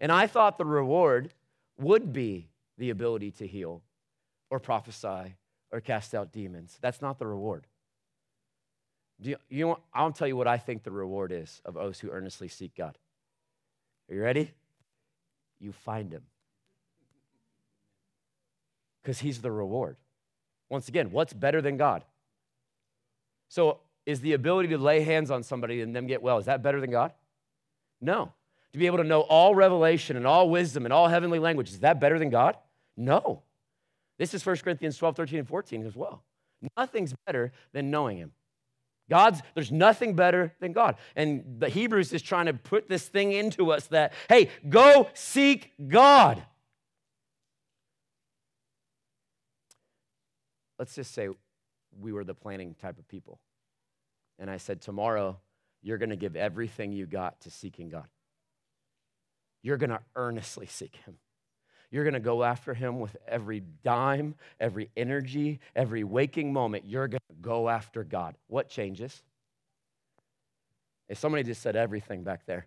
[0.00, 1.32] And I thought the reward
[1.78, 3.82] would be the ability to heal
[4.50, 5.36] or prophesy
[5.70, 6.78] or cast out demons.
[6.80, 7.66] That's not the reward.
[9.20, 12.00] Do you, you know, I'll tell you what I think the reward is of those
[12.00, 12.96] who earnestly seek God.
[14.08, 14.52] Are you ready?
[15.60, 16.22] You find him.
[19.02, 19.96] Because he's the reward.
[20.68, 22.04] Once again, what's better than God?
[23.48, 26.62] So, is the ability to lay hands on somebody and them get well, is that
[26.62, 27.12] better than God?
[28.00, 28.32] No.
[28.72, 31.80] To be able to know all revelation and all wisdom and all heavenly language, is
[31.80, 32.56] that better than God?
[32.96, 33.42] No.
[34.18, 36.22] This is 1 Corinthians 12, 13, and 14 as well.
[36.76, 38.32] Nothing's better than knowing Him.
[39.08, 40.96] God's, there's nothing better than God.
[41.16, 45.72] And the Hebrews is trying to put this thing into us that, hey, go seek
[45.88, 46.42] God.
[50.78, 51.28] Let's just say
[51.98, 53.40] we were the planning type of people.
[54.38, 55.38] And I said, tomorrow,
[55.82, 58.06] you're going to give everything you got to seeking God.
[59.62, 61.16] You're going to earnestly seek Him.
[61.90, 66.84] You're going to go after him with every dime, every energy, every waking moment.
[66.84, 68.36] You're going to go after God.
[68.46, 69.22] What changes?
[71.08, 72.66] If somebody just said everything back there,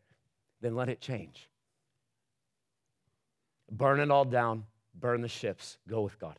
[0.62, 1.50] then let it change.
[3.72, 4.66] Burn it all down,
[5.00, 6.38] burn the ships, go with God.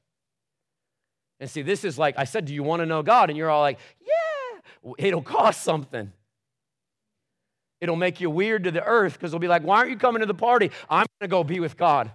[1.38, 3.31] And see, this is like I said, do you want to know God?
[3.31, 6.12] And you're all like, yeah, it'll cost something.
[7.81, 10.21] It'll make you weird to the earth because they'll be like, why aren't you coming
[10.21, 10.71] to the party?
[10.88, 12.12] I'm going to go be with God.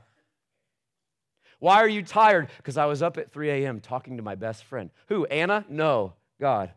[1.60, 2.50] Why are you tired?
[2.58, 3.80] Because I was up at 3 a.m.
[3.80, 4.90] talking to my best friend.
[5.08, 5.26] Who?
[5.26, 5.66] Anna?
[5.70, 6.72] No, God.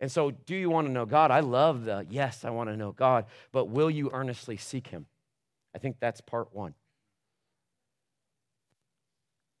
[0.00, 1.30] And so, do you want to know God?
[1.30, 5.06] I love the yes, I want to know God, but will you earnestly seek Him?
[5.74, 6.74] I think that's part one.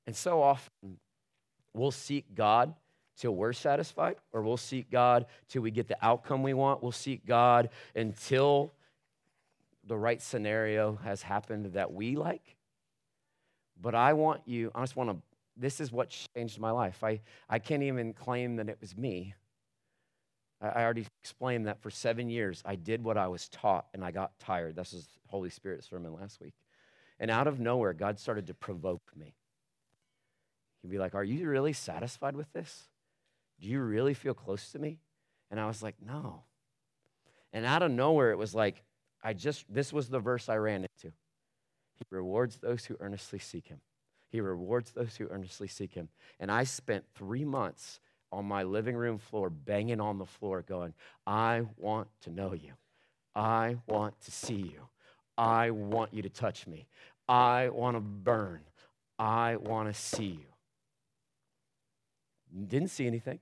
[0.06, 0.98] And so often,
[1.72, 2.74] we'll seek God
[3.16, 6.82] till we're satisfied, or we'll seek God till we get the outcome we want.
[6.82, 8.74] We'll seek God until
[9.86, 12.53] the right scenario has happened that we like.
[13.80, 15.16] But I want you, I just want to,
[15.56, 17.02] this is what changed my life.
[17.02, 19.34] I, I can't even claim that it was me.
[20.60, 24.04] I, I already explained that for seven years, I did what I was taught and
[24.04, 24.76] I got tired.
[24.76, 26.54] This was Holy Spirit sermon last week.
[27.20, 29.34] And out of nowhere, God started to provoke me.
[30.82, 32.88] He'd be like, Are you really satisfied with this?
[33.60, 34.98] Do you really feel close to me?
[35.50, 36.42] And I was like, No.
[37.52, 38.82] And out of nowhere, it was like,
[39.22, 41.14] I just, this was the verse I ran into.
[41.96, 43.80] He rewards those who earnestly seek him.
[44.30, 46.08] He rewards those who earnestly seek him.
[46.40, 48.00] And I spent three months
[48.32, 50.92] on my living room floor, banging on the floor, going,
[51.26, 52.72] I want to know you.
[53.34, 54.88] I want to see you.
[55.38, 56.86] I want you to touch me.
[57.28, 58.60] I want to burn.
[59.18, 60.46] I want to see you.
[62.66, 63.38] Didn't see anything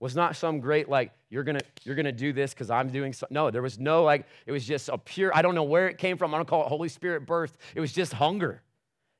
[0.00, 3.26] was not some great like you're gonna you're gonna do this because i'm doing so
[3.30, 5.98] no there was no like it was just a pure i don't know where it
[5.98, 8.62] came from i don't call it holy spirit birth it was just hunger.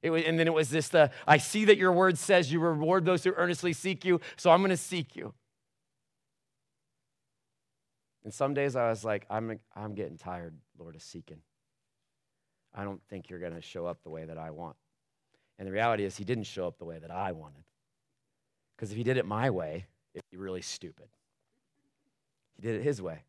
[0.03, 2.61] It was, and then it was this the i see that your word says you
[2.61, 5.33] reward those who earnestly seek you so i'm gonna seek you.
[8.23, 11.39] And some days i was like i'm, I'm getting tired lord of seeking.
[12.75, 14.77] I don't think you're gonna show up the way that i want.
[15.59, 17.65] And the reality is he didn't show up the way that i wanted.
[18.77, 19.87] Because if he did it my way
[20.17, 21.07] it'd be really stupid.
[22.57, 23.23] He did it his way.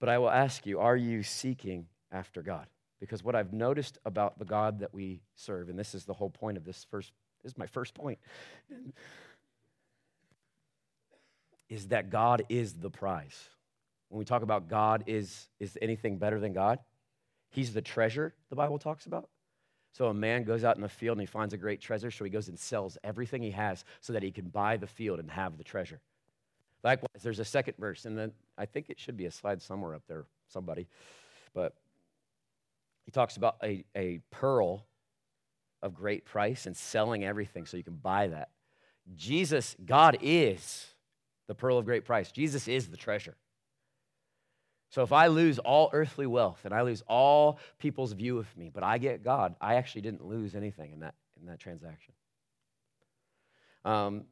[0.00, 2.66] But I will ask you, are you seeking after God?
[2.98, 6.30] Because what I've noticed about the God that we serve, and this is the whole
[6.30, 8.18] point of this first, this is my first point,
[11.68, 13.48] is that God is the prize.
[14.08, 16.78] When we talk about God is, is anything better than God,
[17.50, 19.28] He's the treasure the Bible talks about.
[19.96, 22.22] So a man goes out in the field and he finds a great treasure, so
[22.22, 25.30] he goes and sells everything he has so that he can buy the field and
[25.30, 26.02] have the treasure.
[26.84, 29.94] Likewise, there's a second verse, and then I think it should be a slide somewhere
[29.94, 30.86] up there, somebody.
[31.54, 31.72] But
[33.06, 34.84] he talks about a, a pearl
[35.80, 38.50] of great price and selling everything so you can buy that.
[39.16, 40.88] Jesus, God is
[41.46, 42.30] the pearl of great price.
[42.30, 43.34] Jesus is the treasure.
[44.88, 48.70] So if I lose all earthly wealth and I lose all people's view of me,
[48.72, 52.14] but I get God, I actually didn't lose anything in that, in that transaction.
[53.84, 54.24] Um,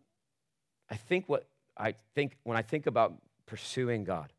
[0.91, 3.15] I think what I think when I think about
[3.47, 4.33] pursuing God,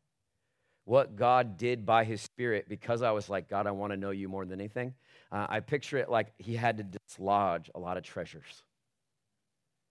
[0.84, 4.10] what God did by his spirit, because I was like, God, I want to know
[4.10, 4.94] you more than anything,
[5.30, 8.62] uh, I picture it like he had to dislodge a lot of treasures.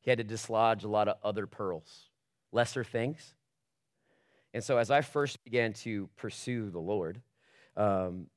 [0.02, 2.10] He had to dislodge a lot of other pearls,
[2.52, 3.35] lesser things,
[4.56, 7.22] and so, as I first began to pursue the Lord,
[7.76, 8.28] um,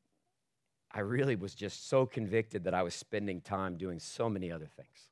[0.90, 4.66] I really was just so convicted that I was spending time doing so many other
[4.66, 5.10] things.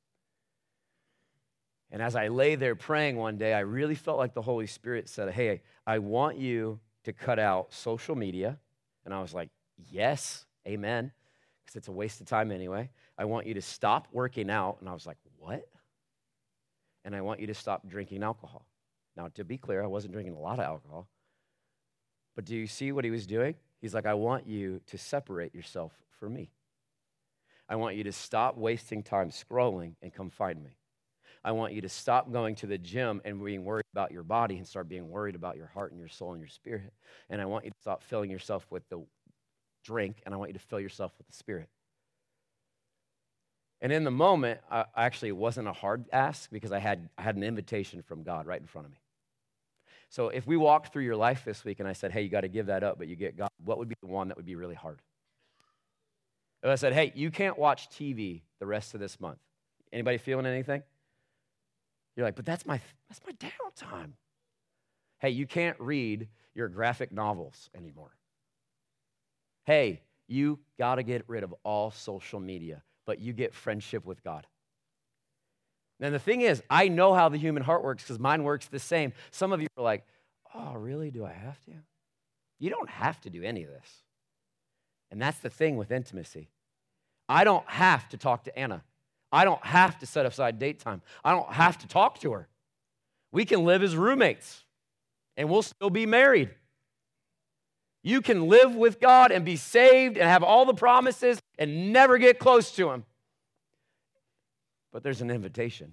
[1.93, 5.09] And as I lay there praying one day, I really felt like the Holy Spirit
[5.09, 8.59] said, Hey, I want you to cut out social media.
[9.05, 9.51] And I was like,
[9.89, 11.13] Yes, amen,
[11.65, 12.91] because it's a waste of time anyway.
[13.17, 14.79] I want you to stop working out.
[14.81, 15.69] And I was like, What?
[17.07, 18.67] and I want you to stop drinking alcohol.
[19.17, 21.09] Now, to be clear, I wasn't drinking a lot of alcohol.
[22.35, 23.55] But do you see what he was doing?
[23.81, 26.51] He's like, I want you to separate yourself from me.
[27.69, 30.77] I want you to stop wasting time scrolling and come find me.
[31.43, 34.57] I want you to stop going to the gym and being worried about your body
[34.57, 36.93] and start being worried about your heart and your soul and your spirit.
[37.31, 39.05] And I want you to stop filling yourself with the
[39.85, 41.69] drink and I want you to fill yourself with the spirit.
[43.81, 47.23] And in the moment, I, actually, it wasn't a hard ask because I had, I
[47.23, 48.99] had an invitation from God right in front of me.
[50.09, 52.43] So if we walked through your life this week and I said, hey, you got
[52.43, 54.47] to give that up, but you get God, what would be the one that would
[54.47, 55.01] be really hard?
[56.63, 59.39] If I said, hey, you can't watch TV the rest of this month.
[59.93, 60.83] Anybody feeling anything?
[62.17, 64.13] You're like, but that's my, that's my downtime.
[65.19, 68.17] Hey, you can't read your graphic novels anymore.
[69.65, 74.23] Hey, you got to get rid of all social media but you get friendship with
[74.23, 74.47] God.
[76.01, 78.79] And the thing is, I know how the human heart works because mine works the
[78.79, 79.13] same.
[79.31, 80.05] Some of you are like,
[80.55, 81.11] oh, really?
[81.11, 81.73] Do I have to?
[82.59, 84.03] You don't have to do any of this.
[85.11, 86.49] And that's the thing with intimacy.
[87.29, 88.83] I don't have to talk to Anna.
[89.33, 91.03] I don't have to set aside date time.
[91.25, 92.49] I don't have to talk to her.
[93.33, 94.65] We can live as roommates
[95.37, 96.51] and we'll still be married.
[98.03, 102.19] You can live with God and be saved and have all the promises and never
[102.19, 103.05] get close to Him.
[104.97, 105.93] But there's an invitation.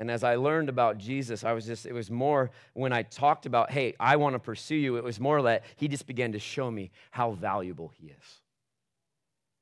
[0.00, 3.46] And as I learned about Jesus, I was just, it was more when I talked
[3.46, 6.40] about, hey, I want to pursue you, it was more that He just began to
[6.40, 8.40] show me how valuable He is.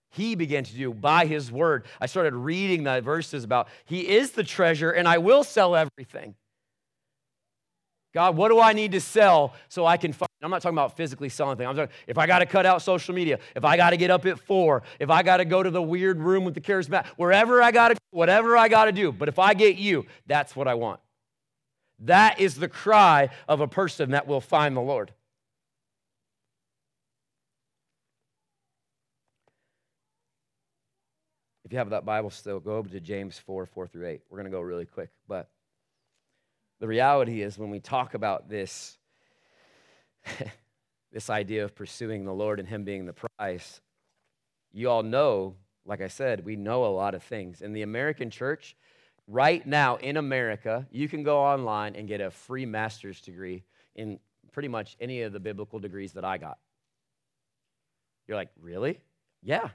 [0.09, 1.85] He began to do by His word.
[2.01, 6.35] I started reading the verses about He is the treasure and I will sell everything.
[8.15, 10.30] God, what do I need to sell so I can find?
[10.43, 11.69] I'm not talking about physically selling things.
[11.69, 14.11] I'm talking if I got to cut out social media, if I got to get
[14.11, 17.07] up at four, if I got to go to the weird room with the charismatic,
[17.17, 19.13] wherever I got to, whatever I got to do.
[19.13, 21.01] But if I get you, that's what I want.
[22.01, 25.13] That is the cry of a person that will find the Lord.
[31.67, 34.23] If you have that Bible still, go over to James 4 4 through 8.
[34.31, 35.51] We're going to go really quick, but
[36.81, 38.99] the reality is, when we talk about this,
[41.13, 43.81] this idea of pursuing the Lord and Him being the prize,
[44.73, 47.63] you all know, like I said, we know a lot of things.
[47.63, 48.77] In the American church,
[49.27, 53.65] right now in America, you can go online and get a free master's degree
[53.95, 54.19] in
[54.53, 56.59] pretty much any of the biblical degrees that I got.
[58.27, 59.01] You're like, really?
[59.43, 59.71] Yeah.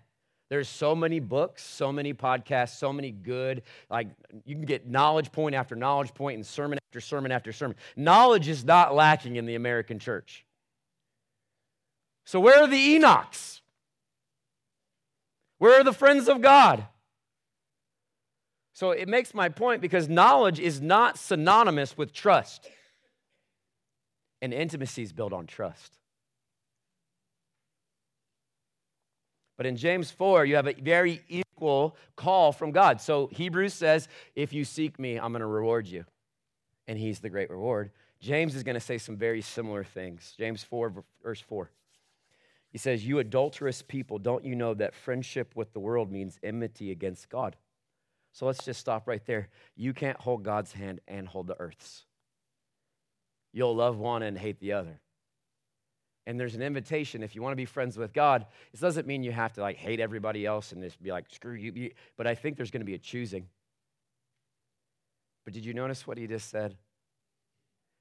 [0.50, 4.08] There's so many books, so many podcasts, so many good, like
[4.46, 7.76] you can get knowledge point after knowledge point and sermon after sermon after sermon.
[7.96, 10.46] Knowledge is not lacking in the American church.
[12.26, 13.62] So, where are the Enochs?
[15.58, 16.86] Where are the friends of God?
[18.74, 22.70] So, it makes my point because knowledge is not synonymous with trust,
[24.44, 25.98] and intimacy is built on trust.
[29.58, 33.00] But in James 4, you have a very equal call from God.
[33.00, 36.06] So Hebrews says, If you seek me, I'm going to reward you.
[36.88, 37.92] And he's the great reward.
[38.20, 40.34] James is going to say some very similar things.
[40.38, 41.72] James 4, verse 4.
[42.72, 46.92] He says, You adulterous people, don't you know that friendship with the world means enmity
[46.92, 47.56] against God?
[48.34, 49.48] So let's just stop right there.
[49.78, 52.06] You can't hold God's hand and hold the earth's.
[53.54, 55.00] You'll love one and hate the other
[56.28, 59.24] and there's an invitation if you want to be friends with god it doesn't mean
[59.24, 62.36] you have to like hate everybody else and just be like screw you but i
[62.36, 63.48] think there's going to be a choosing.
[65.44, 66.76] But did you notice what he just said?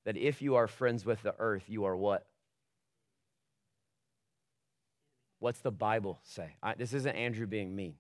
[0.07, 2.27] That if you are friends with the earth you are what?
[5.39, 6.57] What's the bible say?
[6.63, 7.95] I, this isn't andrew being mean.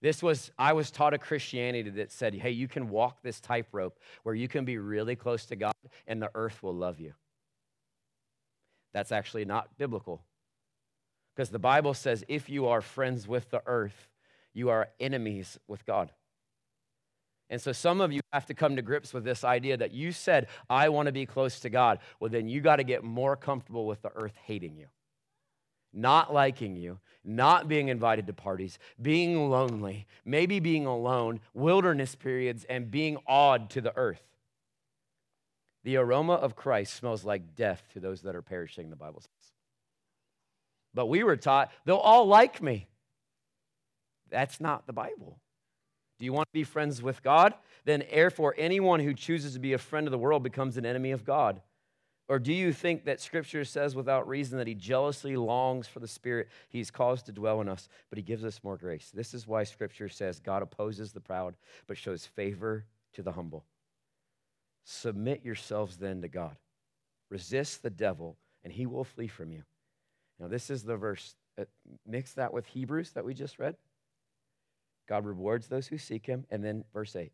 [0.00, 3.98] This was i was taught a christianity that said hey you can walk this tightrope
[4.24, 5.74] where you can be really close to god
[6.08, 7.14] and the earth will love you
[8.92, 10.22] that's actually not biblical.
[11.34, 14.08] Because the Bible says if you are friends with the earth,
[14.52, 16.10] you are enemies with God.
[17.48, 20.12] And so some of you have to come to grips with this idea that you
[20.12, 21.98] said, I want to be close to God.
[22.18, 24.86] Well, then you got to get more comfortable with the earth hating you,
[25.92, 32.64] not liking you, not being invited to parties, being lonely, maybe being alone, wilderness periods,
[32.70, 34.22] and being awed to the earth.
[35.84, 39.52] The aroma of Christ smells like death to those that are perishing, the Bible says.
[40.94, 42.88] But we were taught they'll all like me.
[44.30, 45.38] That's not the Bible.
[46.18, 47.54] Do you want to be friends with God?
[47.84, 51.10] Then, therefore, anyone who chooses to be a friend of the world becomes an enemy
[51.10, 51.60] of God.
[52.28, 56.08] Or do you think that Scripture says without reason that He jealously longs for the
[56.08, 59.10] Spirit He's caused to dwell in us, but He gives us more grace?
[59.12, 61.56] This is why Scripture says God opposes the proud,
[61.86, 63.64] but shows favor to the humble.
[64.84, 66.56] Submit yourselves then to God.
[67.30, 69.62] Resist the devil, and he will flee from you.
[70.38, 71.36] Now, this is the verse.
[71.58, 71.64] Uh,
[72.06, 73.76] mix that with Hebrews that we just read.
[75.08, 76.46] God rewards those who seek him.
[76.50, 77.32] And then verse 8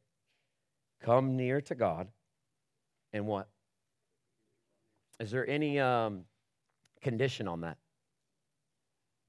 [1.00, 2.08] Come near to God,
[3.12, 3.48] and what?
[5.20, 6.24] Is there any um,
[7.02, 7.78] condition on that?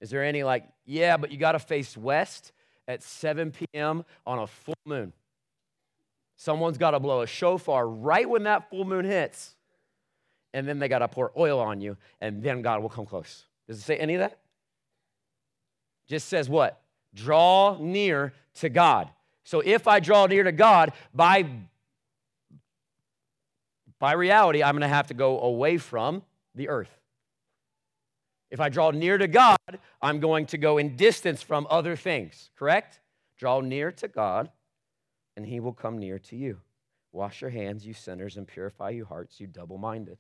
[0.02, 2.52] Is there any like, yeah, but you got to face west
[2.88, 4.06] at 7 p.m.
[4.26, 5.14] on a full moon?
[6.42, 9.56] Someone's got to blow a shofar right when that full moon hits,
[10.54, 13.44] and then they got to pour oil on you, and then God will come close.
[13.68, 14.40] Does it say any of that?
[16.08, 16.82] Just says what?
[17.14, 19.10] Draw near to God.
[19.44, 21.46] So if I draw near to God, by
[24.00, 26.24] by reality, I'm going to have to go away from
[26.56, 27.02] the earth.
[28.50, 29.58] If I draw near to God,
[30.02, 33.02] I'm going to go in distance from other things, correct?
[33.38, 34.50] Draw near to God,
[35.40, 36.60] and he will come near to you.
[37.14, 40.18] Wash your hands, you sinners, and purify your hearts, you double minded.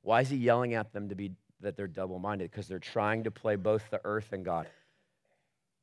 [0.00, 2.50] Why is he yelling at them to be that they're double minded?
[2.50, 4.66] Because they're trying to play both the earth and God.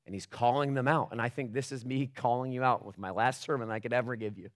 [0.08, 1.10] And he's calling them out.
[1.12, 3.94] And I think this is me calling you out with my last sermon I could
[3.94, 4.50] ever give you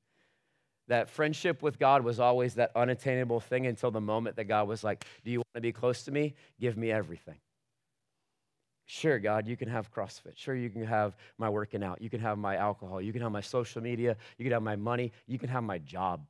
[0.88, 4.84] that friendship with God was always that unattainable thing until the moment that God was
[4.84, 6.34] like, Do you want to be close to me?
[6.60, 7.36] Give me everything.
[8.92, 10.36] Sure, God, you can have CrossFit.
[10.36, 12.02] Sure, you can have my working out.
[12.02, 13.00] You can have my alcohol.
[13.00, 14.18] You can have my social media.
[14.40, 15.12] You can have my money.
[15.28, 16.26] You can have my job.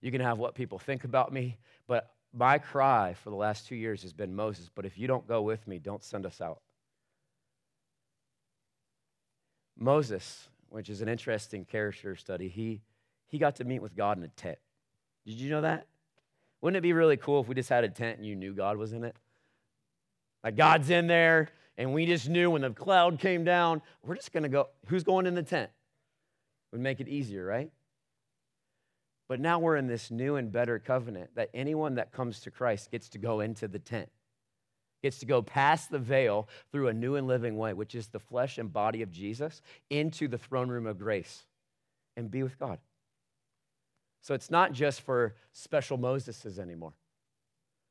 [0.00, 1.58] You can have what people think about me.
[1.86, 5.28] But my cry for the last two years has been Moses, but if you don't
[5.28, 6.62] go with me, don't send us out.
[9.78, 12.80] Moses, which is an interesting character study, he,
[13.26, 14.56] he got to meet with God in a tent.
[15.26, 15.88] Did you know that?
[16.62, 18.78] Wouldn't it be really cool if we just had a tent and you knew God
[18.78, 19.14] was in it?
[20.50, 24.48] God's in there, and we just knew when the cloud came down, we're just gonna
[24.48, 24.68] go.
[24.86, 25.70] Who's going in the tent?
[26.72, 27.70] Would make it easier, right?
[29.28, 32.90] But now we're in this new and better covenant that anyone that comes to Christ
[32.90, 34.08] gets to go into the tent
[35.06, 38.18] gets to go past the veil through a new and living way, which is the
[38.18, 41.44] flesh and body of Jesus, into the throne room of grace
[42.16, 42.78] and be with God.
[44.20, 46.94] So it's not just for special Moseses anymore.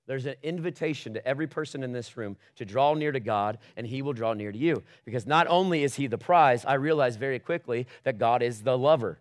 [0.08, 3.88] There's an invitation to every person in this room to draw near to God, and
[3.88, 4.84] He will draw near to you.
[5.04, 8.78] Because not only is He the prize, I realized very quickly that God is the
[8.78, 9.20] lover,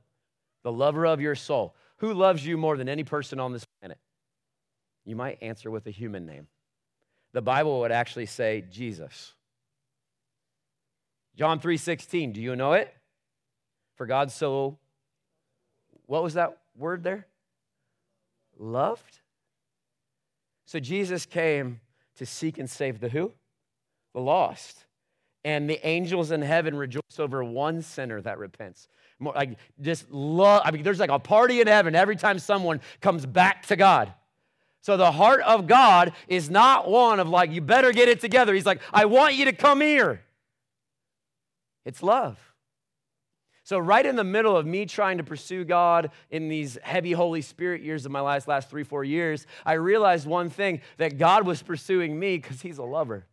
[0.63, 1.75] the lover of your soul.
[1.99, 3.99] Who loves you more than any person on this planet?
[5.07, 6.49] You might answer with a human name
[7.35, 9.35] the Bible would actually say Jesus.
[11.37, 12.97] John 3:16, do you know it?
[13.97, 14.79] For God so
[16.07, 17.27] What was that word there?
[18.59, 19.21] Loved.
[20.65, 21.81] So Jesus came
[22.17, 23.33] to seek and save the who?
[24.15, 24.85] The lost.
[25.45, 28.89] And the angels in heaven rejoice over one sinner that repents.
[29.19, 30.63] More like just love.
[30.65, 34.13] I mean, there's like a party in heaven every time someone comes back to God.
[34.81, 38.55] So the heart of God is not one of like, you better get it together.
[38.55, 40.23] He's like, I want you to come here.
[41.85, 42.39] It's love.
[43.65, 47.43] So, right in the middle of me trying to pursue God in these heavy Holy
[47.43, 51.47] Spirit years of my last, last three, four years, I realized one thing that God
[51.47, 53.27] was pursuing me because He's a lover.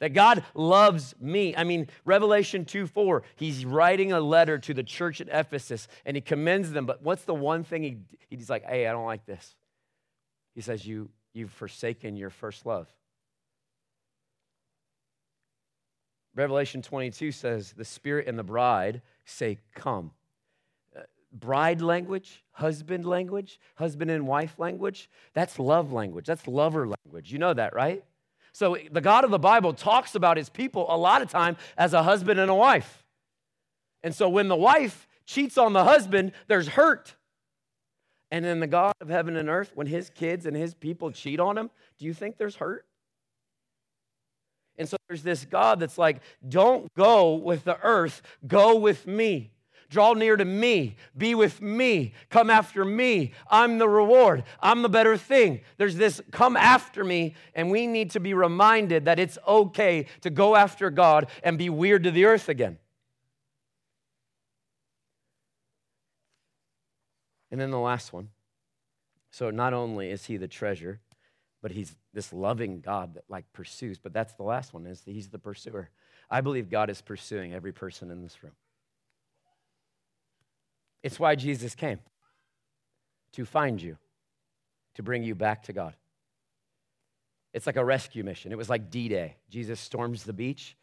[0.00, 1.54] That God loves me.
[1.56, 6.16] I mean, Revelation 2 4, He's writing a letter to the church at Ephesus and
[6.16, 6.86] He commends them.
[6.86, 9.56] But what's the one thing he, He's like, hey, I don't like this?
[10.54, 12.88] He says, you, You've forsaken your first love.
[16.34, 20.12] Revelation 22 says, The Spirit and the bride say, Come.
[20.96, 21.00] Uh,
[21.32, 26.26] bride language, husband language, husband and wife language, that's love language.
[26.26, 27.32] That's lover language.
[27.32, 28.04] You know that, right?
[28.52, 31.94] So the God of the Bible talks about his people a lot of time as
[31.94, 33.04] a husband and a wife.
[34.02, 37.14] And so when the wife cheats on the husband, there's hurt.
[38.30, 41.40] And then the God of heaven and earth, when his kids and his people cheat
[41.40, 42.86] on him, do you think there's hurt?
[44.80, 49.52] And so there's this God that's like, don't go with the earth, go with me.
[49.90, 53.32] Draw near to me, be with me, come after me.
[53.50, 55.60] I'm the reward, I'm the better thing.
[55.76, 60.30] There's this come after me, and we need to be reminded that it's okay to
[60.30, 62.78] go after God and be weird to the earth again.
[67.50, 68.30] And then the last one.
[69.30, 71.00] So not only is he the treasure,
[71.62, 73.98] but he's this loving God that like pursues.
[73.98, 75.90] But that's the last one is he's the pursuer.
[76.30, 78.52] I believe God is pursuing every person in this room.
[81.02, 81.98] It's why Jesus came
[83.32, 83.96] to find you,
[84.94, 85.94] to bring you back to God.
[87.52, 88.52] It's like a rescue mission.
[88.52, 89.36] It was like D Day.
[89.48, 90.76] Jesus storms the beach,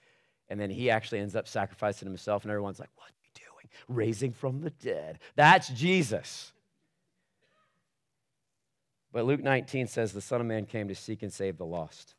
[0.49, 3.69] and then he actually ends up sacrificing himself, and everyone's like, What are you doing?
[3.88, 5.19] Raising from the dead.
[5.36, 6.51] That's Jesus.
[9.18, 12.13] But Luke 19 says the Son of Man came to seek and save the lost.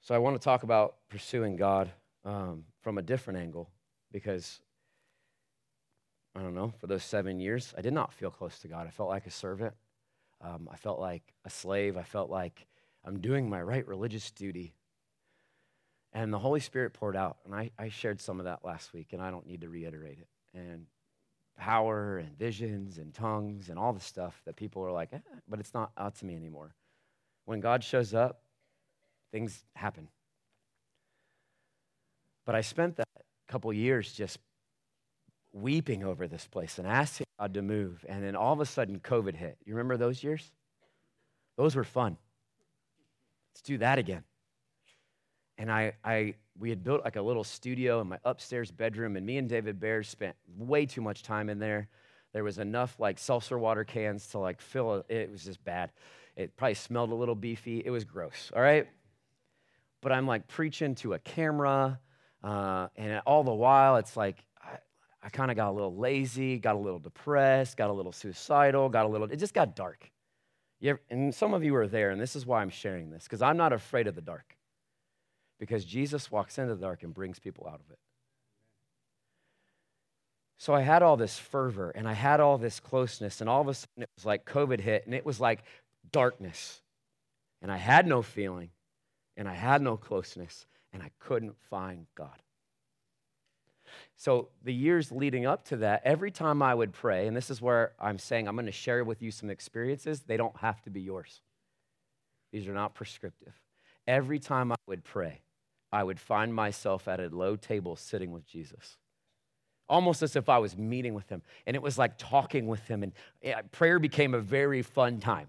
[0.00, 1.92] So I want to talk about pursuing God
[2.24, 3.70] um, from a different angle
[4.10, 4.58] because
[6.34, 8.88] I don't know, for those seven years, I did not feel close to God.
[8.88, 9.74] I felt like a servant.
[10.40, 11.96] Um, I felt like a slave.
[11.96, 12.66] I felt like
[13.04, 14.74] I'm doing my right religious duty.
[16.12, 19.12] And the Holy Spirit poured out, and I, I shared some of that last week,
[19.12, 20.28] and I don't need to reiterate it.
[20.52, 20.86] And
[21.56, 25.60] power and visions and tongues and all the stuff that people are like, eh, but
[25.60, 26.74] it's not out to me anymore.
[27.44, 28.42] When God shows up,
[29.32, 30.08] things happen.
[32.44, 33.08] But I spent that
[33.48, 34.38] couple years just
[35.52, 38.04] weeping over this place and asking God to move.
[38.08, 39.56] And then all of a sudden, COVID hit.
[39.64, 40.50] You remember those years?
[41.56, 42.18] Those were fun.
[43.54, 44.24] Let's do that again.
[45.58, 49.24] And I, I, we had built like a little studio in my upstairs bedroom, and
[49.24, 51.88] me and David Bear spent way too much time in there.
[52.32, 55.06] There was enough like seltzer water cans to like fill it.
[55.08, 55.92] It was just bad.
[56.36, 57.82] It probably smelled a little beefy.
[57.84, 58.86] It was gross, all right?
[60.02, 61.98] But I'm like preaching to a camera,
[62.44, 64.44] uh, and all the while, it's like
[65.26, 68.88] I kind of got a little lazy, got a little depressed, got a little suicidal,
[68.88, 70.12] got a little, it just got dark.
[70.84, 73.42] Ever, and some of you are there, and this is why I'm sharing this, because
[73.42, 74.55] I'm not afraid of the dark.
[75.58, 77.98] Because Jesus walks into the dark and brings people out of it.
[80.58, 83.68] So I had all this fervor and I had all this closeness, and all of
[83.68, 85.62] a sudden it was like COVID hit, and it was like
[86.10, 86.82] darkness.
[87.62, 88.70] And I had no feeling,
[89.36, 92.42] and I had no closeness, and I couldn't find God.
[94.16, 97.62] So, the years leading up to that, every time I would pray, and this is
[97.62, 100.90] where I'm saying I'm going to share with you some experiences, they don't have to
[100.90, 101.40] be yours.
[102.52, 103.52] These are not prescriptive.
[104.06, 105.42] Every time I would pray,
[105.92, 108.96] I would find myself at a low table sitting with Jesus.
[109.88, 111.42] Almost as if I was meeting with him.
[111.66, 113.02] And it was like talking with him.
[113.02, 113.12] And
[113.42, 115.48] eh, prayer became a very fun time.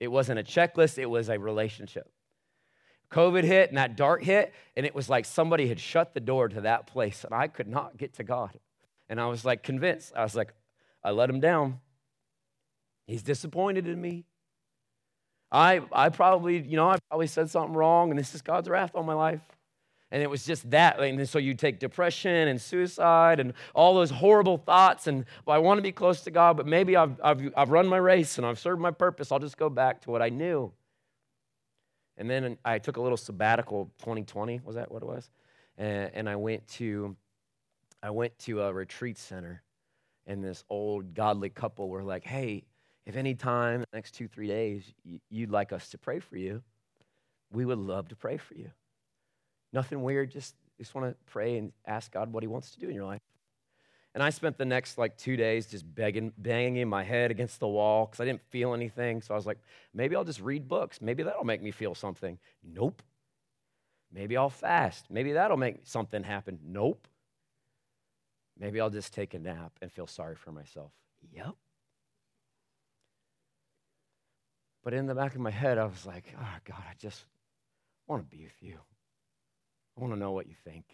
[0.00, 2.10] It wasn't a checklist, it was a relationship.
[3.10, 6.48] COVID hit and that dark hit, and it was like somebody had shut the door
[6.48, 8.58] to that place, and I could not get to God.
[9.08, 10.12] And I was like convinced.
[10.16, 10.52] I was like,
[11.04, 11.80] I let him down.
[13.06, 14.24] He's disappointed in me.
[15.50, 18.94] I, I probably, you know, I probably said something wrong, and this is God's wrath
[18.94, 19.40] on my life.
[20.10, 21.00] And it was just that.
[21.00, 25.08] And so you take depression and suicide and all those horrible thoughts.
[25.08, 27.88] And well, I want to be close to God, but maybe I've, I've, I've run
[27.88, 29.32] my race and I've served my purpose.
[29.32, 30.72] I'll just go back to what I knew.
[32.16, 35.28] And then I took a little sabbatical 2020, was that what it was?
[35.76, 37.16] And, and I went to
[38.02, 39.62] I went to a retreat center
[40.26, 42.64] and this old godly couple were like, hey,
[43.06, 44.92] if any time the next two, three days
[45.30, 46.62] you'd like us to pray for you,
[47.52, 48.70] we would love to pray for you.
[49.72, 52.88] Nothing weird, just, just want to pray and ask God what he wants to do
[52.88, 53.20] in your life.
[54.14, 57.68] And I spent the next like two days just begging, banging my head against the
[57.68, 59.20] wall because I didn't feel anything.
[59.20, 59.58] So I was like,
[59.92, 61.00] maybe I'll just read books.
[61.02, 62.38] Maybe that'll make me feel something.
[62.64, 63.02] Nope.
[64.10, 65.10] Maybe I'll fast.
[65.10, 66.58] Maybe that'll make something happen.
[66.64, 67.06] Nope.
[68.58, 70.92] Maybe I'll just take a nap and feel sorry for myself.
[71.34, 71.54] Yep.
[74.86, 77.24] But in the back of my head, I was like, oh, God, I just
[78.06, 78.78] want to be with you.
[79.96, 80.84] I want to know what you think.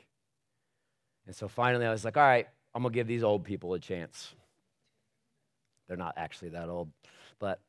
[1.26, 3.74] And so finally, I was like, all right, I'm going to give these old people
[3.74, 4.32] a chance.
[5.86, 6.88] They're not actually that old,
[7.38, 7.60] but.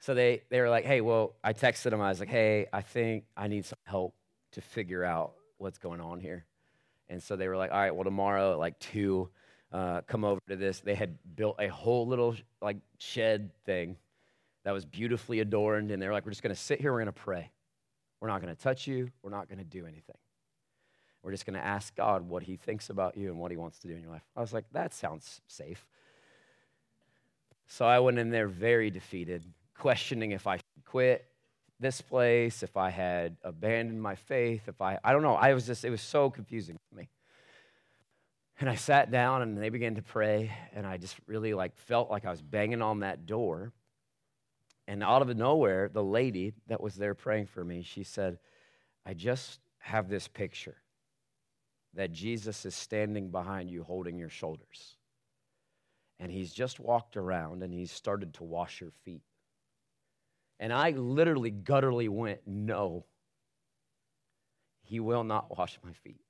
[0.00, 2.02] So they, they were like, hey, well, I texted them.
[2.02, 4.14] I was like, hey, I think I need some help
[4.52, 6.44] to figure out what's going on here.
[7.08, 9.30] And so they were like, all right, well, tomorrow at like 2,
[9.72, 10.80] uh, come over to this.
[10.80, 13.96] They had built a whole little like shed thing
[14.64, 15.90] that was beautifully adorned.
[15.90, 16.92] And they were like, we're just going to sit here.
[16.92, 17.50] We're going to pray.
[18.20, 19.10] We're not going to touch you.
[19.22, 20.16] We're not going to do anything.
[21.22, 23.78] We're just going to ask God what He thinks about you and what He wants
[23.80, 24.24] to do in your life.
[24.36, 25.86] I was like, that sounds safe.
[27.66, 29.44] So I went in there very defeated,
[29.78, 31.24] questioning if I should quit
[31.78, 35.34] this place, if I had abandoned my faith, if I, I don't know.
[35.34, 37.08] I was just, it was so confusing for me.
[38.60, 42.10] And I sat down and they began to pray, and I just really like felt
[42.10, 43.72] like I was banging on that door.
[44.86, 48.38] And out of nowhere, the lady that was there praying for me, she said,
[49.06, 50.76] I just have this picture
[51.94, 54.96] that Jesus is standing behind you holding your shoulders.
[56.18, 59.22] And he's just walked around and he's started to wash your feet.
[60.58, 63.06] And I literally gutturally went, No,
[64.82, 66.20] he will not wash my feet.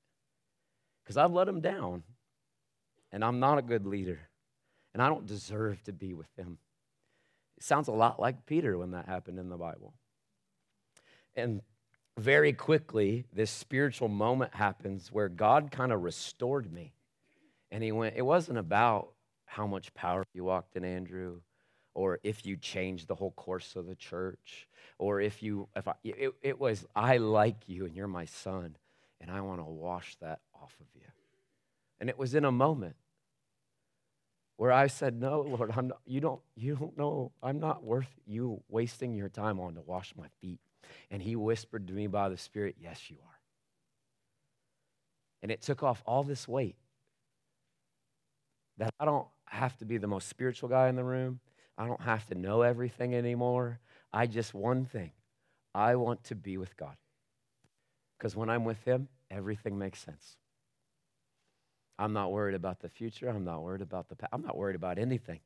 [1.03, 2.05] because I've let him down,
[3.12, 4.20] and I'm not a good leader,
[4.94, 6.58] and I don't deserve to be with them.
[7.56, 9.94] It sounds a lot like Peter when that happened in the Bible.
[11.34, 11.62] And
[12.16, 16.92] very quickly, this spiritual moment happens where God kind of restored me.
[17.70, 19.11] And he went, it wasn't about
[19.46, 21.40] how much power you walked in, Andrew,
[21.94, 25.94] or if you changed the whole course of the church, or if you, if I,
[26.04, 28.76] it, it was, I like you and you're my son,
[29.20, 31.06] and I want to wash that off of you.
[32.01, 32.96] And it was in a moment
[34.57, 37.32] where I said, No, Lord, I'm not, you, don't, you don't know.
[37.42, 40.61] I'm not worth you wasting your time on to wash my feet.
[41.11, 43.38] And he whispered to me by the Spirit, Yes, you are.
[45.42, 46.76] And it took off all this weight
[48.78, 51.40] that I don't have to be the most spiritual guy in the room.
[51.76, 53.78] I don't have to know everything anymore.
[54.12, 55.12] I just, one thing,
[55.74, 56.96] I want to be with God.
[58.18, 60.36] Because when I'm with Him, everything makes sense.
[62.01, 63.28] I'm not worried about the future.
[63.28, 64.30] I'm not worried about the past.
[64.32, 65.38] I'm not worried about anything.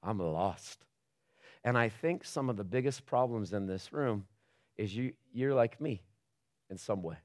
[0.00, 0.84] I'm lost.
[1.64, 4.24] And I think some of the biggest problems in this room
[4.76, 6.00] is you, you're like me
[6.70, 7.16] in some way.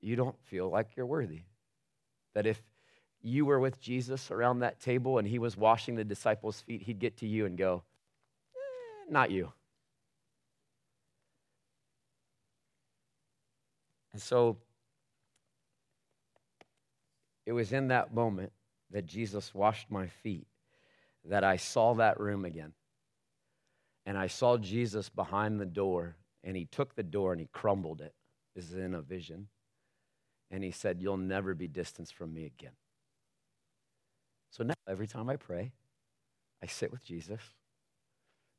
[0.00, 1.42] You don't feel like you're worthy.
[2.34, 2.62] That if
[3.22, 7.00] you were with Jesus around that table and he was washing the disciples' feet, he'd
[7.00, 7.82] get to you and go,
[8.54, 9.52] eh, Not you.
[14.12, 14.58] And so
[17.46, 18.52] it was in that moment
[18.90, 20.46] that Jesus washed my feet
[21.24, 22.72] that I saw that room again.
[24.06, 28.02] And I saw Jesus behind the door, and he took the door and he crumbled
[28.02, 28.14] it.
[28.54, 29.48] This is in a vision.
[30.50, 32.76] And he said, You'll never be distanced from me again.
[34.50, 35.72] So now, every time I pray,
[36.62, 37.40] I sit with Jesus,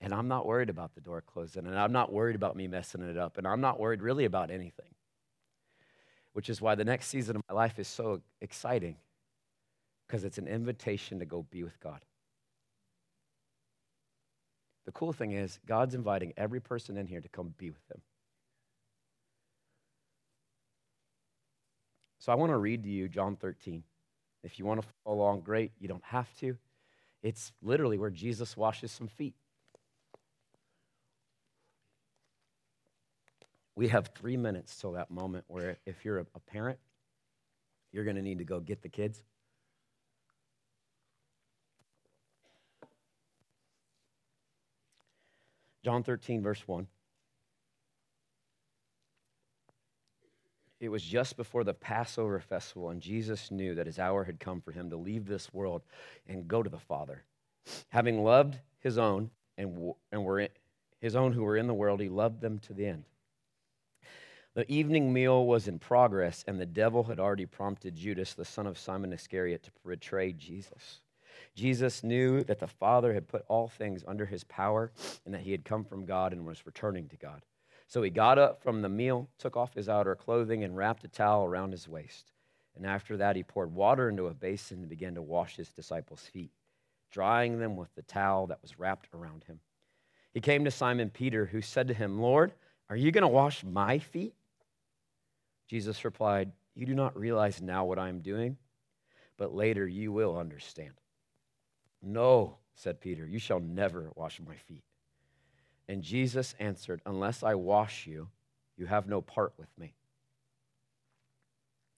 [0.01, 3.01] and I'm not worried about the door closing, and I'm not worried about me messing
[3.01, 4.93] it up, and I'm not worried really about anything
[6.35, 8.97] which is why the next season of my life is so exciting
[10.05, 12.01] because it's an invitation to go be with God.
[14.85, 18.01] The cool thing is, God's inviting every person in here to come be with Him.
[22.19, 23.81] So I want to read to you John 13.
[24.43, 25.71] If you want to follow along, great.
[25.79, 26.57] You don't have to.
[27.23, 29.35] It's literally where Jesus washes some feet.
[33.75, 36.79] We have three minutes till that moment where, if you're a, parent,
[37.91, 39.21] you're going to need to go get the kids.
[45.83, 46.87] John 13, verse 1.
[50.79, 54.61] It was just before the Passover festival, and Jesus knew that his hour had come
[54.61, 55.83] for him to leave this world
[56.27, 57.23] and go to the Father.
[57.89, 60.49] Having loved his own and, and were in,
[61.01, 63.03] his own who were in the world, he loved them to the end.
[64.55, 68.65] The evening meal was in progress, and the devil had already prompted Judas, the son
[68.65, 71.01] of Simon Iscariot, to betray Jesus.
[71.55, 74.93] Jesus knew that the Father had put all things under his power
[75.25, 77.41] and that he had come from God and was returning to God.
[77.87, 81.09] So he got up from the meal, took off his outer clothing, and wrapped a
[81.09, 82.31] towel around his waist.
[82.77, 86.29] And after that, he poured water into a basin and began to wash his disciples'
[86.31, 86.51] feet,
[87.11, 89.59] drying them with the towel that was wrapped around him.
[90.33, 92.53] He came to Simon Peter, who said to him, Lord,
[92.89, 94.33] are you going to wash my feet?
[95.67, 98.57] Jesus replied, You do not realize now what I am doing,
[99.37, 100.93] but later you will understand.
[102.01, 104.83] No, said Peter, you shall never wash my feet.
[105.87, 108.29] And Jesus answered, Unless I wash you,
[108.77, 109.95] you have no part with me.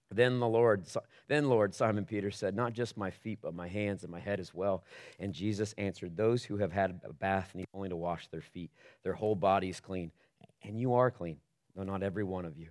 [0.09, 0.85] Then the Lord,
[1.27, 4.39] then Lord, Simon Peter said, Not just my feet, but my hands and my head
[4.39, 4.85] as well.
[5.19, 8.71] And Jesus answered, Those who have had a bath need only to wash their feet.
[9.03, 10.11] Their whole body is clean.
[10.63, 11.37] And you are clean,
[11.75, 12.69] though not every one of you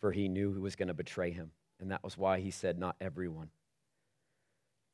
[0.00, 1.52] for he knew who was going to betray him.
[1.78, 3.50] And that was why he said, Not everyone.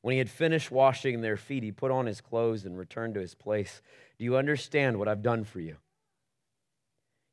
[0.02, 3.20] When he had finished washing their feet, he put on his clothes and returned to
[3.20, 3.80] his place.
[4.18, 5.76] Do you understand what I've done for you?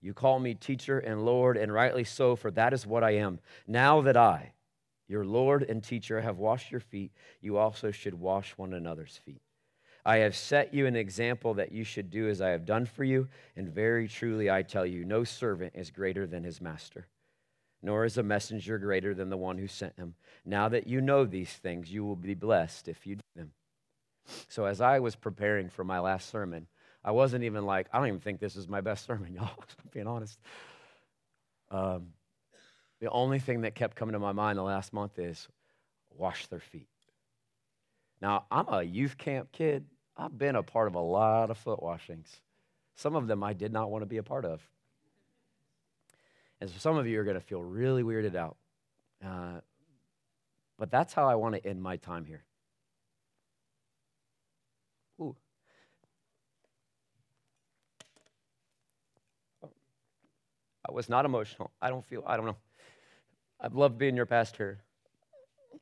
[0.02, 3.40] You call me teacher and Lord, and rightly so, for that is what I am.
[3.68, 4.54] Now that I,
[5.08, 7.12] your Lord and teacher, have washed your feet,
[7.42, 9.42] you also should wash one another's feet.
[10.06, 13.04] I have set you an example that you should do as I have done for
[13.04, 17.08] you, and very truly I tell you, no servant is greater than his master
[17.84, 20.16] nor is a messenger greater than the one who sent him.
[20.46, 23.52] Now that you know these things, you will be blessed if you do them.
[24.48, 26.68] So, as I was preparing for my last sermon,
[27.04, 29.90] I wasn't even like, I don't even think this is my best sermon, y'all, I'm
[29.92, 30.40] being honest.
[31.70, 32.14] Um,
[33.02, 35.50] the only thing that kept coming to my mind the last month is
[36.16, 36.88] wash their feet.
[38.22, 39.86] Now, I'm a youth camp kid.
[40.16, 42.40] I've been a part of a lot of foot washings.
[42.96, 44.62] Some of them I did not want to be a part of.
[46.64, 48.56] And so some of you are going to feel really weirded out.
[49.22, 49.60] Uh,
[50.80, 52.46] But that's how I want to end my time here.
[55.20, 55.36] Ooh.
[60.88, 61.70] I was not emotional.
[61.82, 62.56] I don't feel, I don't know.
[63.60, 64.80] I've loved being your pastor.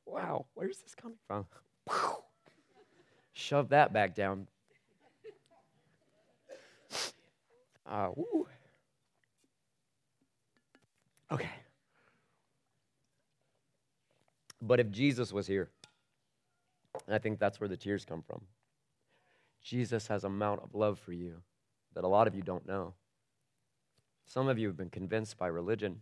[0.07, 1.45] Wow, where's this coming from?
[3.33, 4.47] Shove that back down.
[7.85, 8.09] Uh,
[11.31, 11.49] okay.
[14.61, 15.69] But if Jesus was here,
[17.09, 18.41] I think that's where the tears come from.
[19.63, 21.41] Jesus has a amount of love for you
[21.93, 22.93] that a lot of you don't know.
[24.25, 26.01] Some of you have been convinced by religion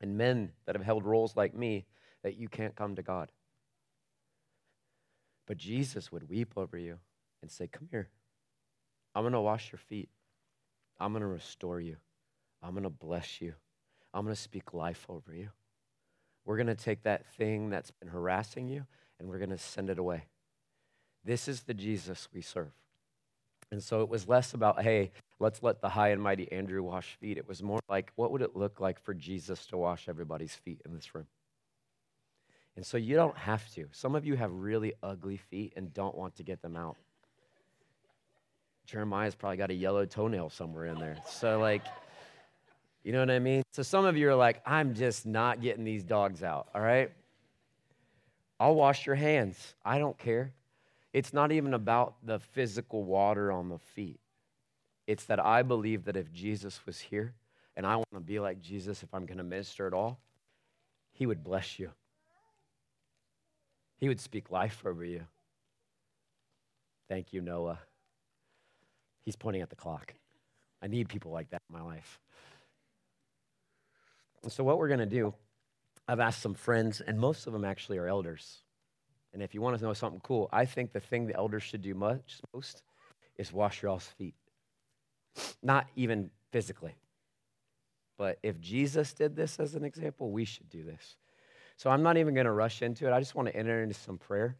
[0.00, 1.86] and men that have held roles like me
[2.22, 3.32] that you can't come to God.
[5.46, 6.98] But Jesus would weep over you
[7.40, 8.10] and say, Come here.
[9.14, 10.10] I'm going to wash your feet.
[11.00, 11.96] I'm going to restore you.
[12.62, 13.54] I'm going to bless you.
[14.12, 15.50] I'm going to speak life over you.
[16.44, 18.86] We're going to take that thing that's been harassing you
[19.18, 20.24] and we're going to send it away.
[21.24, 22.72] This is the Jesus we serve.
[23.70, 27.16] And so it was less about, hey, let's let the high and mighty Andrew wash
[27.20, 27.36] feet.
[27.36, 30.80] It was more like, what would it look like for Jesus to wash everybody's feet
[30.86, 31.26] in this room?
[32.76, 33.88] And so you don't have to.
[33.90, 36.96] Some of you have really ugly feet and don't want to get them out.
[38.86, 41.18] Jeremiah's probably got a yellow toenail somewhere in there.
[41.28, 41.82] So, like,
[43.08, 43.62] you know what I mean?
[43.72, 47.10] So, some of you are like, I'm just not getting these dogs out, all right?
[48.60, 49.74] I'll wash your hands.
[49.82, 50.52] I don't care.
[51.14, 54.20] It's not even about the physical water on the feet.
[55.06, 57.32] It's that I believe that if Jesus was here,
[57.78, 60.20] and I want to be like Jesus if I'm going to minister at all,
[61.10, 61.90] he would bless you.
[63.96, 65.22] He would speak life over you.
[67.08, 67.78] Thank you, Noah.
[69.24, 70.12] He's pointing at the clock.
[70.82, 72.20] I need people like that in my life.
[74.46, 75.34] So, what we're going to do,
[76.06, 78.58] I've asked some friends, and most of them actually are elders.
[79.32, 81.82] And if you want to know something cool, I think the thing the elders should
[81.82, 82.82] do much, most
[83.36, 84.34] is wash your all's feet.
[85.62, 86.94] Not even physically.
[88.16, 91.16] But if Jesus did this as an example, we should do this.
[91.76, 93.12] So I'm not even going to rush into it.
[93.12, 94.56] I just want to enter into some prayer.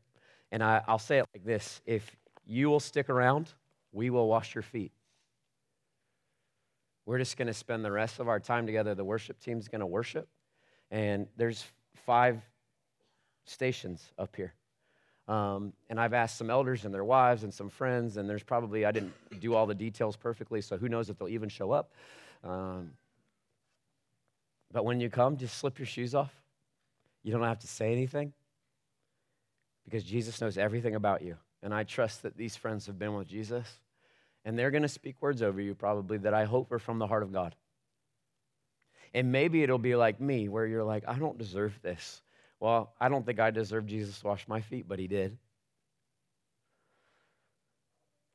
[0.52, 2.16] And I, will say it like this If
[2.46, 3.52] you will stick around,
[3.92, 4.92] we will wash your feet.
[7.08, 8.94] We're just going to spend the rest of our time together.
[8.94, 10.28] The worship team's going to worship.
[10.90, 11.64] And there's
[12.04, 12.42] five
[13.46, 14.52] stations up here.
[15.26, 18.84] Um, and I've asked some elders and their wives and some friends, and there's probably,
[18.84, 21.92] I didn't do all the details perfectly, so who knows if they'll even show up.
[22.44, 22.90] Um,
[24.70, 26.34] but when you come, just slip your shoes off.
[27.22, 28.34] You don't have to say anything
[29.84, 31.38] because Jesus knows everything about you.
[31.62, 33.66] And I trust that these friends have been with Jesus,
[34.44, 37.06] and they're going to speak words over you probably that I hope are from the
[37.06, 37.54] heart of God.
[39.14, 42.22] And maybe it'll be like me, where you're like, I don't deserve this.
[42.60, 45.36] Well, I don't think I deserve Jesus to wash my feet, but he did.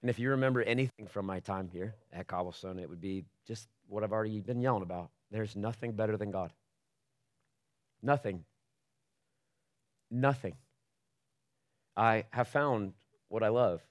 [0.01, 3.67] And if you remember anything from my time here at Cobblestone, it would be just
[3.87, 5.09] what I've already been yelling about.
[5.31, 6.51] There's nothing better than God.
[8.01, 8.43] Nothing.
[10.11, 10.55] Nothing.
[11.95, 12.93] I have found
[13.29, 13.81] what I love.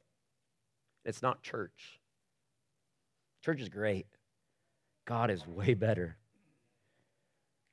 [1.05, 2.01] It's not church.
[3.43, 4.07] Church is great.
[5.05, 6.17] God is way better.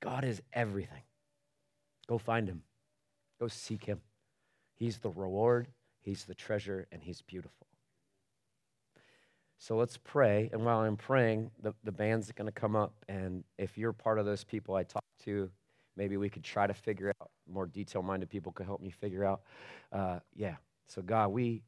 [0.01, 1.03] God is everything.
[2.07, 2.63] Go find him.
[3.39, 4.01] Go seek him.
[4.76, 5.67] He's the reward,
[5.99, 7.67] he's the treasure, and he's beautiful.
[9.57, 10.49] So let's pray.
[10.53, 12.93] And while I'm praying, the, the band's going to come up.
[13.09, 15.49] And if you're part of those people I talked to,
[15.97, 19.26] maybe we could try to figure out, more detail minded people could help me figure
[19.26, 19.41] out.
[19.91, 20.55] Uh, yeah.
[20.88, 21.61] So, God, we,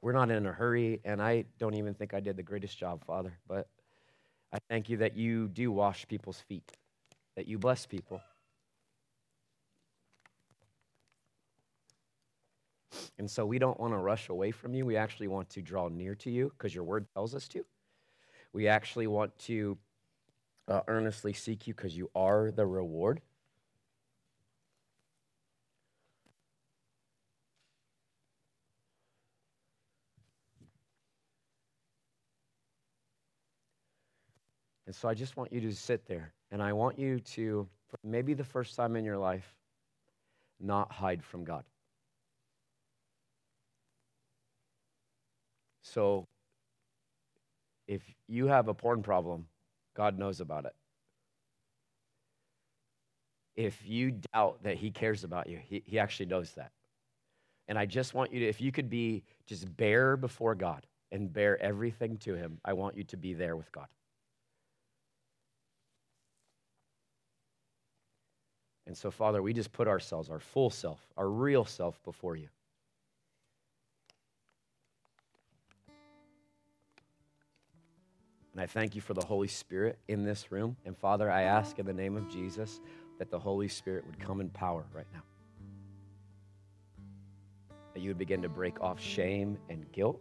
[0.00, 1.00] we're not in a hurry.
[1.04, 3.38] And I don't even think I did the greatest job, Father.
[3.46, 3.68] But
[4.52, 6.72] I thank you that you do wash people's feet,
[7.36, 8.20] that you bless people.
[13.18, 14.86] And so we don't want to rush away from you.
[14.86, 17.64] We actually want to draw near to you because your word tells us to.
[18.52, 19.76] We actually want to
[20.68, 23.20] uh, earnestly seek you because you are the reward.
[34.88, 37.68] And so I just want you to sit there and I want you to,
[38.02, 39.54] maybe the first time in your life,
[40.58, 41.62] not hide from God.
[45.82, 46.26] So
[47.86, 49.46] if you have a porn problem,
[49.94, 50.74] God knows about it.
[53.56, 56.72] If you doubt that He cares about you, He, he actually knows that.
[57.68, 61.30] And I just want you to, if you could be just bare before God and
[61.30, 63.88] bear everything to Him, I want you to be there with God.
[68.88, 72.48] And so, Father, we just put ourselves, our full self, our real self before you.
[78.54, 80.74] And I thank you for the Holy Spirit in this room.
[80.86, 82.80] And Father, I ask in the name of Jesus
[83.18, 85.22] that the Holy Spirit would come in power right now.
[87.92, 90.18] That you would begin to break off shame and guilt.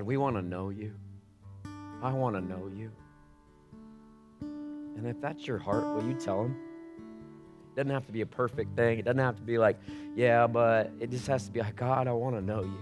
[0.00, 0.94] God, we want to know you.
[2.02, 2.90] I want to know you.
[4.40, 6.56] And if that's your heart, will you tell him?
[7.72, 8.98] It doesn't have to be a perfect thing.
[8.98, 9.78] It doesn't have to be like,
[10.16, 12.78] yeah, but it just has to be like, God, I want to know you.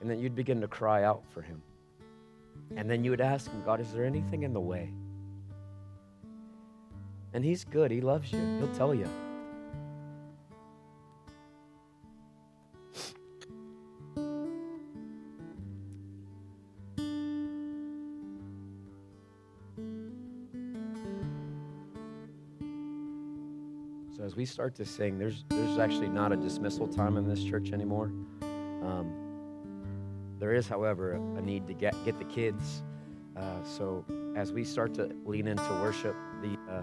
[0.00, 1.60] And then you'd begin to cry out for him.
[2.74, 4.90] And then you would ask him, God, is there anything in the way?
[7.34, 7.90] And he's good.
[7.90, 8.40] He loves you.
[8.60, 9.10] He'll tell you.
[24.52, 28.12] Start to sing, there's, there's actually not a dismissal time in this church anymore.
[28.82, 29.10] Um,
[30.38, 32.82] there is, however, a need to get, get the kids.
[33.34, 34.04] Uh, so
[34.36, 36.82] as we start to lean into worship, the, uh,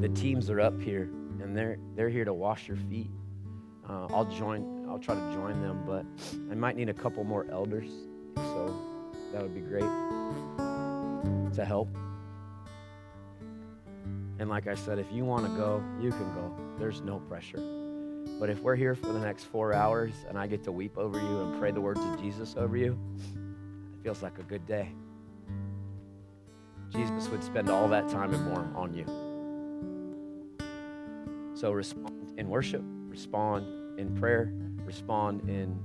[0.00, 1.08] the teams are up here,
[1.40, 3.10] and they're, they're here to wash your feet.
[3.88, 6.04] Uh, I'll join, I'll try to join them, but
[6.50, 7.88] I might need a couple more elders,
[8.36, 8.76] so
[9.32, 9.80] that would be great
[11.54, 11.88] to help.
[14.38, 16.54] And like I said, if you want to go, you can go.
[16.78, 17.60] There's no pressure.
[18.38, 21.18] But if we're here for the next four hours and I get to weep over
[21.18, 24.92] you and pray the words of Jesus over you, it feels like a good day.
[26.90, 29.04] Jesus would spend all that time and more on you.
[31.54, 34.52] So respond in worship, respond in prayer,
[34.84, 35.76] respond in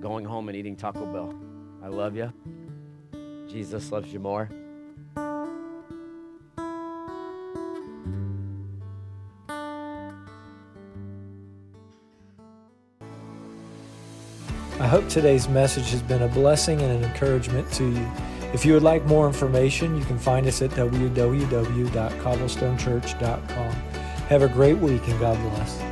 [0.00, 1.34] going home and eating Taco Bell.
[1.82, 2.32] I love you.
[3.48, 4.48] Jesus loves you more.
[14.92, 18.06] Hope today's message has been a blessing and an encouragement to you.
[18.52, 23.72] If you would like more information, you can find us at www.cobblestonechurch.com.
[24.28, 25.91] Have a great week and God bless.